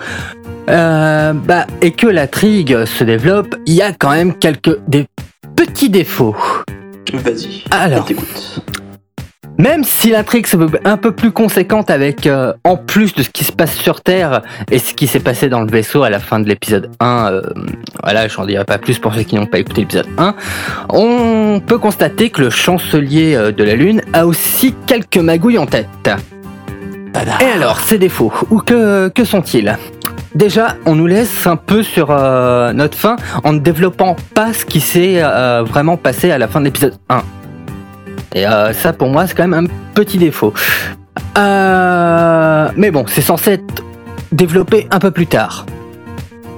euh, 0.69 1.33
bah, 1.33 1.65
et 1.81 1.91
que 1.91 2.07
l'intrigue 2.07 2.85
se 2.85 3.03
développe, 3.03 3.55
il 3.65 3.73
y 3.73 3.81
a 3.81 3.91
quand 3.91 4.11
même 4.11 4.35
quelques 4.35 4.77
des 4.87 5.05
petits 5.55 5.89
défauts. 5.89 6.35
Vas-y, 7.13 7.63
Alors. 7.71 8.07
Même 9.59 9.83
si 9.83 10.11
l'intrigue 10.11 10.47
se 10.47 10.55
veut 10.55 10.69
un 10.85 10.97
peu 10.97 11.11
plus 11.11 11.31
conséquente 11.31 11.91
avec, 11.91 12.25
euh, 12.25 12.53
en 12.63 12.77
plus 12.77 13.13
de 13.13 13.23
ce 13.23 13.29
qui 13.29 13.43
se 13.43 13.51
passe 13.51 13.75
sur 13.75 14.01
Terre 14.01 14.41
et 14.71 14.79
ce 14.79 14.93
qui 14.93 15.05
s'est 15.05 15.19
passé 15.19 15.49
dans 15.49 15.61
le 15.61 15.67
vaisseau 15.67 16.03
à 16.03 16.09
la 16.09 16.19
fin 16.19 16.39
de 16.39 16.47
l'épisode 16.47 16.89
1, 17.01 17.27
euh, 17.31 17.41
voilà, 18.01 18.27
j'en 18.29 18.45
dirai 18.45 18.63
pas 18.63 18.77
plus 18.77 18.99
pour 18.99 19.13
ceux 19.13 19.23
qui 19.23 19.35
n'ont 19.35 19.45
pas 19.45 19.59
écouté 19.59 19.81
l'épisode 19.81 20.07
1, 20.17 20.33
on 20.89 21.61
peut 21.65 21.77
constater 21.77 22.29
que 22.29 22.41
le 22.41 22.49
chancelier 22.49 23.35
euh, 23.35 23.51
de 23.51 23.63
la 23.63 23.75
Lune 23.75 24.01
a 24.13 24.25
aussi 24.25 24.73
quelques 24.87 25.17
magouilles 25.17 25.57
en 25.59 25.65
tête. 25.65 26.09
Et 27.41 27.45
alors, 27.55 27.79
ces 27.81 27.97
défauts, 27.97 28.31
ou 28.49 28.59
que, 28.59 29.09
que 29.09 29.25
sont-ils? 29.25 29.77
Déjà, 30.35 30.75
on 30.85 30.95
nous 30.95 31.07
laisse 31.07 31.47
un 31.47 31.55
peu 31.55 31.81
sur 31.81 32.11
euh, 32.11 32.71
notre 32.71 32.97
fin 32.97 33.15
en 33.43 33.53
ne 33.53 33.59
développant 33.59 34.15
pas 34.35 34.53
ce 34.53 34.63
qui 34.63 34.79
s'est 34.79 35.15
euh, 35.17 35.63
vraiment 35.63 35.97
passé 35.97 36.31
à 36.31 36.37
la 36.37 36.47
fin 36.47 36.59
de 36.59 36.65
l'épisode 36.65 36.93
1. 37.09 37.23
Et 38.35 38.45
euh, 38.45 38.73
ça, 38.73 38.93
pour 38.93 39.09
moi, 39.09 39.27
c'est 39.27 39.35
quand 39.35 39.47
même 39.47 39.65
un 39.65 39.93
petit 39.93 40.17
défaut. 40.17 40.53
Euh, 41.37 42.69
mais 42.75 42.91
bon, 42.91 43.05
c'est 43.07 43.21
censé 43.21 43.51
être 43.53 43.83
développé 44.31 44.87
un 44.91 44.99
peu 44.99 45.11
plus 45.11 45.27
tard. 45.27 45.65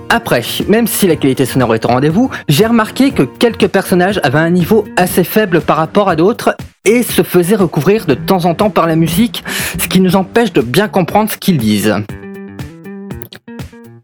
Après, 0.09 0.41
même 0.67 0.87
si 0.87 1.07
la 1.07 1.15
qualité 1.15 1.45
sonore 1.45 1.73
est 1.73 1.85
au 1.85 1.87
rendez-vous, 1.87 2.29
j'ai 2.49 2.65
remarqué 2.65 3.11
que 3.11 3.23
quelques 3.23 3.67
personnages 3.67 4.19
avaient 4.23 4.39
un 4.39 4.49
niveau 4.49 4.85
assez 4.97 5.23
faible 5.23 5.61
par 5.61 5.77
rapport 5.77 6.09
à 6.09 6.17
d'autres 6.17 6.53
et 6.83 7.03
se 7.03 7.21
faisaient 7.21 7.55
recouvrir 7.55 8.05
de 8.05 8.15
temps 8.15 8.43
en 8.43 8.53
temps 8.53 8.69
par 8.69 8.87
la 8.87 8.97
musique, 8.97 9.43
ce 9.79 9.87
qui 9.87 10.01
nous 10.01 10.17
empêche 10.17 10.51
de 10.51 10.61
bien 10.61 10.89
comprendre 10.89 11.31
ce 11.31 11.37
qu'ils 11.37 11.57
disent. 11.57 11.95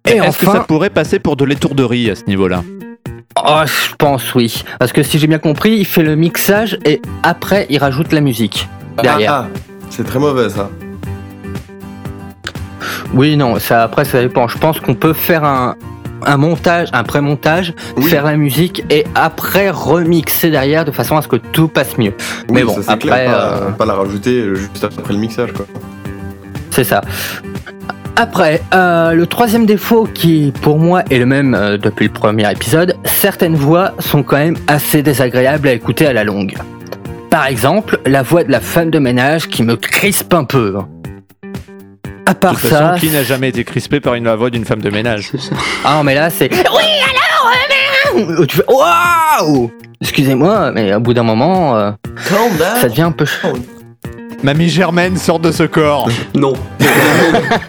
Et 0.07 0.15
Est-ce 0.15 0.37
que 0.37 0.45
ça 0.45 0.61
pourrait 0.61 0.89
passer 0.89 1.19
pour 1.19 1.35
de 1.35 1.43
l'étourderie 1.43 2.09
à 2.09 2.15
ce 2.15 2.23
niveau-là? 2.25 2.63
Oh, 3.45 3.61
je 3.65 3.95
pense 3.97 4.33
oui, 4.35 4.63
parce 4.79 4.91
que 4.91 5.03
si 5.03 5.19
j'ai 5.19 5.27
bien 5.27 5.39
compris, 5.39 5.71
il 5.77 5.85
fait 5.85 6.03
le 6.03 6.15
mixage 6.15 6.77
et 6.85 7.01
après 7.23 7.65
il 7.69 7.77
rajoute 7.79 8.11
la 8.11 8.21
musique 8.21 8.67
derrière. 9.01 9.33
Ah, 9.33 9.47
ah, 9.53 9.59
c'est 9.89 10.03
très 10.05 10.19
mauvais 10.19 10.49
ça. 10.49 10.69
Oui, 13.13 13.37
non, 13.37 13.59
ça 13.59 13.83
après 13.83 14.05
ça 14.05 14.21
dépend. 14.21 14.47
Je 14.47 14.57
pense 14.57 14.79
qu'on 14.79 14.95
peut 14.95 15.13
faire 15.13 15.43
un, 15.43 15.75
un 16.25 16.37
montage, 16.37 16.89
un 16.93 17.03
pré-montage, 17.03 17.73
Oui. 17.95 18.03
faire 18.09 18.25
la 18.25 18.35
musique 18.35 18.83
et 18.89 19.05
après 19.15 19.69
remixer 19.69 20.49
derrière 20.49 20.83
de 20.85 20.91
façon 20.91 21.15
à 21.17 21.21
ce 21.21 21.27
que 21.27 21.37
tout 21.37 21.67
passe 21.67 21.97
mieux. 21.97 22.13
Mais 22.49 22.63
bon, 22.63 22.81
ça, 22.81 22.93
après, 22.93 23.07
clair, 23.09 23.31
pas, 23.31 23.37
euh, 23.47 23.71
pas 23.71 23.85
la 23.85 23.93
rajouter 23.93 24.55
juste 24.55 24.83
après 24.83 25.13
le 25.13 25.19
mixage 25.19 25.53
quoi. 25.53 25.65
C'est 26.71 26.83
ça. 26.83 27.01
Après, 28.19 28.61
euh, 28.73 29.11
le 29.13 29.27
troisième 29.27 29.67
défaut 29.67 30.05
qui 30.11 30.51
pour 30.63 30.79
moi 30.79 31.03
est 31.11 31.19
le 31.19 31.27
même 31.27 31.53
euh, 31.53 31.77
depuis 31.77 32.07
le 32.07 32.13
premier 32.13 32.51
épisode, 32.51 32.95
certaines 33.03 33.53
voix 33.55 33.91
sont 33.99 34.23
quand 34.23 34.37
même 34.37 34.57
assez 34.67 35.03
désagréables 35.03 35.67
à 35.67 35.73
écouter 35.73 36.07
à 36.07 36.13
la 36.13 36.23
longue. 36.23 36.55
Par 37.29 37.45
exemple, 37.45 37.99
la 38.07 38.23
voix 38.23 38.43
de 38.43 38.51
la 38.51 38.59
femme 38.59 38.89
de 38.89 38.97
ménage 38.97 39.47
qui 39.49 39.61
me 39.61 39.75
crispe 39.75 40.33
un 40.33 40.45
peu. 40.45 40.77
À 42.25 42.33
De 42.33 42.39
part 42.39 42.51
toute 42.53 42.61
façon, 42.61 42.75
ça, 42.93 42.95
qui 42.99 43.09
n'a 43.11 43.21
jamais 43.23 43.49
été 43.49 43.63
crispé 43.63 43.99
par 43.99 44.15
une 44.15 44.23
la 44.25 44.35
voix 44.35 44.49
d'une 44.49 44.65
femme 44.65 44.81
de 44.81 44.89
ménage? 44.89 45.31
Ah 45.85 46.01
mais 46.03 46.15
là 46.15 46.29
c'est 46.31 46.49
oui 46.51 46.83
alors 48.17 48.29
euh, 48.39 48.45
tu 48.47 48.57
fais 48.57 48.63
waouh! 48.67 49.71
Excusez-moi 50.01 50.71
mais 50.71 50.93
au 50.95 50.99
bout 50.99 51.13
d'un 51.13 51.23
moment 51.23 51.77
euh, 51.77 51.91
ça 52.81 52.89
devient 52.89 53.03
un 53.03 53.11
peu 53.11 53.25
ch- 53.25 53.53
Mamie 54.43 54.69
Germaine 54.69 55.17
sort 55.17 55.39
de 55.39 55.51
ce 55.51 55.63
corps. 55.63 56.09
Non, 56.35 56.53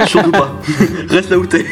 surtout 0.06 0.30
pas. 0.30 0.54
Reste 1.08 1.30
là 1.30 1.38
où 1.38 1.46
t'es. 1.46 1.64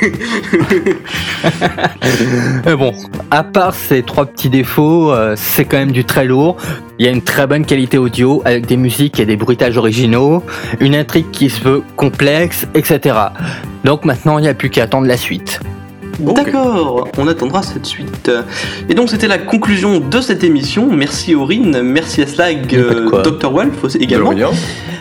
Mais 2.64 2.74
bon, 2.74 2.94
à 3.30 3.44
part 3.44 3.74
ces 3.74 4.02
trois 4.02 4.24
petits 4.24 4.48
défauts, 4.48 5.12
euh, 5.12 5.34
c'est 5.36 5.66
quand 5.66 5.76
même 5.76 5.92
du 5.92 6.04
très 6.04 6.24
lourd. 6.24 6.56
Il 6.98 7.04
y 7.04 7.08
a 7.08 7.12
une 7.12 7.22
très 7.22 7.46
bonne 7.46 7.66
qualité 7.66 7.98
audio 7.98 8.40
avec 8.46 8.66
des 8.66 8.78
musiques 8.78 9.20
et 9.20 9.26
des 9.26 9.36
bruitages 9.36 9.76
originaux, 9.76 10.42
une 10.80 10.94
intrigue 10.94 11.30
qui 11.30 11.50
se 11.50 11.60
veut 11.62 11.82
complexe, 11.96 12.66
etc. 12.74 13.16
Donc 13.84 14.06
maintenant, 14.06 14.38
il 14.38 14.42
n'y 14.42 14.48
a 14.48 14.54
plus 14.54 14.70
qu'à 14.70 14.84
attendre 14.84 15.06
la 15.06 15.18
suite. 15.18 15.60
D'accord, 16.18 17.08
on 17.18 17.28
attendra 17.28 17.62
cette 17.62 17.86
suite. 17.86 18.30
Et 18.88 18.94
donc 18.94 19.10
c'était 19.10 19.28
la 19.28 19.38
conclusion 19.38 20.00
de 20.00 20.20
cette 20.20 20.44
émission. 20.44 20.88
Merci 20.90 21.34
Aurine, 21.34 21.82
merci 21.82 22.22
à 22.22 22.26
Slag, 22.26 22.74
euh. 22.74 23.22
Dr. 23.22 23.50
Wolf 23.50 23.96
également. 24.00 24.32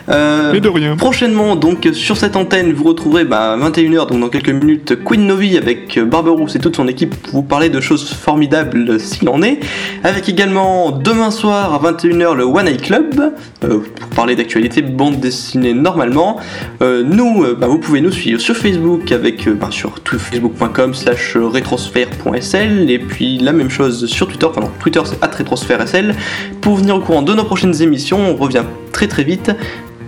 Euh, 0.09 0.51
Mais 0.53 0.59
de 0.59 0.69
rien. 0.69 0.95
Prochainement, 0.95 1.55
donc 1.55 1.89
sur 1.93 2.15
cette 2.17 2.35
antenne, 2.35 2.73
vous 2.73 2.83
retrouverez 2.83 3.25
bah, 3.25 3.53
à 3.53 3.57
21h, 3.57 4.07
donc 4.09 4.19
dans 4.19 4.29
quelques 4.29 4.49
minutes, 4.49 5.03
Queen 5.03 5.25
Novi 5.25 5.57
avec 5.57 5.97
euh, 5.97 6.05
Barberousse 6.05 6.55
et 6.55 6.59
toute 6.59 6.75
son 6.75 6.87
équipe 6.87 7.15
pour 7.15 7.33
vous 7.33 7.41
parler 7.41 7.69
de 7.69 7.81
choses 7.81 8.07
formidables 8.13 8.99
s'il 8.99 9.27
en 9.29 9.41
est. 9.41 9.59
Avec 10.03 10.29
également 10.29 10.91
demain 10.91 11.31
soir 11.31 11.73
à 11.73 11.91
21h 11.91 12.35
le 12.35 12.43
One 12.43 12.67
Eye 12.67 12.77
Club 12.77 13.33
euh, 13.63 13.79
pour 13.79 14.09
parler 14.09 14.35
d'actualité 14.35 14.83
bande 14.83 15.19
dessinée 15.19 15.73
normalement. 15.73 16.37
Euh, 16.83 17.01
nous, 17.03 17.43
bah, 17.59 17.65
vous 17.67 17.79
pouvez 17.79 18.01
nous 18.01 18.11
suivre 18.11 18.39
sur 18.39 18.55
Facebook 18.55 19.11
avec 19.11 19.49
bah, 19.49 19.69
sur 19.71 19.99
tout- 20.01 20.19
facebook.com 20.19 20.93
slash 20.93 21.35
rétrosphère.sl 21.35 22.89
et 22.91 22.99
puis 22.99 23.39
la 23.39 23.53
même 23.53 23.69
chose 23.71 24.05
sur 24.05 24.27
Twitter, 24.27 24.45
enfin 24.45 24.61
non, 24.61 24.71
Twitter 24.79 25.01
c'est 25.05 25.23
rétrosphère.sl 25.23 26.13
pour 26.61 26.75
venir 26.75 26.95
au 26.95 26.99
courant 26.99 27.23
de 27.23 27.33
nos 27.33 27.43
prochaines 27.43 27.81
émissions. 27.81 28.19
On 28.19 28.35
revient 28.35 28.63
très 28.91 29.07
très 29.07 29.23
vite. 29.23 29.51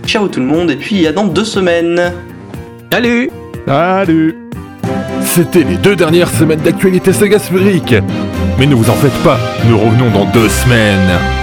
Ciao 0.08 0.30
tout 0.30 0.40
le 0.40 0.46
monde 0.46 0.72
et 0.72 0.78
puis 0.78 1.06
à 1.06 1.12
dans 1.12 1.26
deux 1.26 1.44
semaines. 1.44 2.14
Salut 2.90 3.30
Salut 3.68 4.38
C'était 5.22 5.66
les 5.66 5.76
deux 5.76 5.98
dernières 5.98 6.30
semaines 6.30 6.62
d'actualité 6.62 7.12
saga 7.12 7.38
sphérique. 7.38 7.94
Mais 8.58 8.68
ne 8.68 8.76
vous 8.76 8.90
en 8.90 8.94
faites 8.94 9.22
pas, 9.26 9.38
nous 9.68 9.78
revenons 9.78 10.10
dans 10.12 10.24
deux 10.32 10.48
semaines. 10.48 11.37